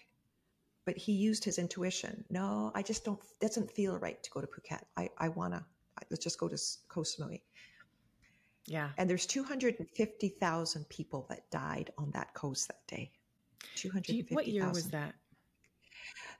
But 0.85 0.97
he 0.97 1.11
used 1.11 1.43
his 1.43 1.57
intuition. 1.57 2.23
No, 2.29 2.71
I 2.75 2.81
just 2.81 3.03
don't 3.03 3.19
doesn't 3.41 3.71
feel 3.71 3.97
right 3.97 4.21
to 4.23 4.29
go 4.31 4.41
to 4.41 4.47
Phuket. 4.47 4.83
I 4.95 5.09
I 5.17 5.29
wanna 5.29 5.65
let's 6.09 6.23
just 6.23 6.39
go 6.39 6.47
to 6.47 6.57
Koh 6.87 7.01
Samui. 7.01 7.41
Yeah. 8.67 8.89
And 8.97 9.09
there's 9.09 9.25
250,000 9.25 10.89
people 10.89 11.25
that 11.29 11.49
died 11.51 11.91
on 11.97 12.11
that 12.11 12.33
coast 12.33 12.67
that 12.67 12.85
day. 12.85 13.11
250,000. 13.75 14.35
What 14.35 14.45
year 14.45 14.69
was 14.69 14.89
that? 14.89 15.15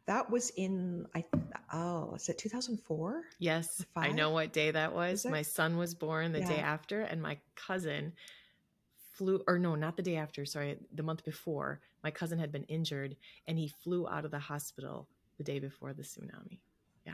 That 0.08 0.30
was 0.30 0.52
in 0.56 1.06
I 1.14 1.26
oh, 1.74 2.14
is 2.16 2.30
it 2.30 2.38
2004? 2.38 3.24
Yes. 3.40 3.86
I 3.96 4.12
know 4.12 4.32
what 4.32 4.54
day 4.54 4.72
that 4.72 4.94
was. 4.94 5.26
My 5.26 5.42
son 5.42 5.78
was 5.78 5.94
born 5.94 6.32
the 6.32 6.40
yeah. 6.40 6.48
day 6.48 6.60
after 6.60 7.02
and 7.02 7.22
my 7.22 7.38
cousin 7.56 8.14
flew 9.12 9.44
or 9.48 9.60
no, 9.60 9.76
not 9.76 9.98
the 9.98 10.04
day 10.04 10.16
after, 10.16 10.46
sorry, 10.46 10.78
the 10.94 11.04
month 11.04 11.26
before. 11.26 11.82
My 12.04 12.12
cousin 12.12 12.40
had 12.40 12.52
been 12.52 12.64
injured 12.64 13.18
and 13.48 13.58
he 13.58 13.68
flew 13.68 14.08
out 14.08 14.24
of 14.24 14.32
the 14.32 14.40
hospital 14.40 15.10
the 15.38 15.44
day 15.44 15.60
before 15.60 15.94
the 15.94 16.04
tsunami. 16.04 16.60
Yeah. 17.06 17.14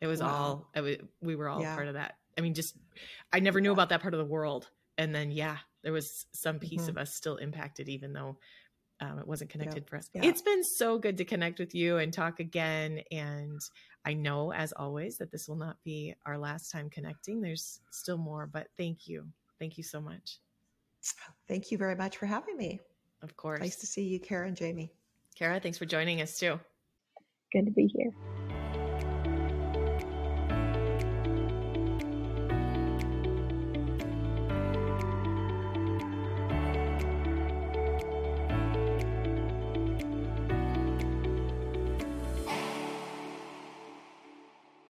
It 0.00 0.06
was 0.06 0.20
wow. 0.20 0.28
all 0.28 0.70
it 0.74 0.80
was, 0.80 0.96
we 1.20 1.36
were 1.36 1.48
all 1.48 1.60
yeah. 1.60 1.74
part 1.74 1.88
of 1.88 1.94
that. 1.94 2.16
I 2.38 2.40
mean, 2.40 2.54
just 2.54 2.74
I 3.32 3.40
never 3.40 3.60
knew 3.60 3.70
yeah. 3.70 3.74
about 3.74 3.90
that 3.90 4.00
part 4.00 4.14
of 4.14 4.18
the 4.18 4.24
world. 4.24 4.70
And 4.96 5.14
then 5.14 5.30
yeah, 5.30 5.58
there 5.82 5.92
was 5.92 6.26
some 6.32 6.58
piece 6.58 6.82
mm-hmm. 6.82 6.90
of 6.90 6.98
us 6.98 7.14
still 7.14 7.36
impacted 7.36 7.90
even 7.90 8.14
though 8.14 8.38
um, 9.00 9.18
it 9.18 9.26
wasn't 9.26 9.50
connected 9.50 9.84
yeah. 9.84 9.88
for 9.88 9.96
us. 9.96 10.10
Yeah. 10.12 10.24
It's 10.24 10.42
been 10.42 10.62
so 10.62 10.98
good 10.98 11.16
to 11.18 11.24
connect 11.24 11.58
with 11.58 11.74
you 11.74 11.98
and 11.98 12.12
talk 12.12 12.40
again. 12.40 13.02
And 13.10 13.60
I 14.04 14.14
know, 14.14 14.52
as 14.52 14.72
always, 14.72 15.18
that 15.18 15.30
this 15.30 15.48
will 15.48 15.56
not 15.56 15.76
be 15.84 16.14
our 16.26 16.38
last 16.38 16.70
time 16.70 16.90
connecting. 16.90 17.40
There's 17.40 17.80
still 17.90 18.18
more, 18.18 18.46
but 18.46 18.68
thank 18.76 19.08
you. 19.08 19.26
Thank 19.58 19.78
you 19.78 19.84
so 19.84 20.00
much. 20.00 20.38
Thank 21.48 21.70
you 21.70 21.78
very 21.78 21.94
much 21.94 22.18
for 22.18 22.26
having 22.26 22.56
me. 22.56 22.80
Of 23.22 23.36
course. 23.36 23.60
Nice 23.60 23.76
to 23.76 23.86
see 23.86 24.02
you, 24.02 24.20
Kara 24.20 24.46
and 24.46 24.56
Jamie. 24.56 24.92
Kara, 25.34 25.60
thanks 25.60 25.78
for 25.78 25.86
joining 25.86 26.20
us 26.20 26.38
too. 26.38 26.60
Good 27.52 27.66
to 27.66 27.70
be 27.70 27.86
here. 27.86 28.10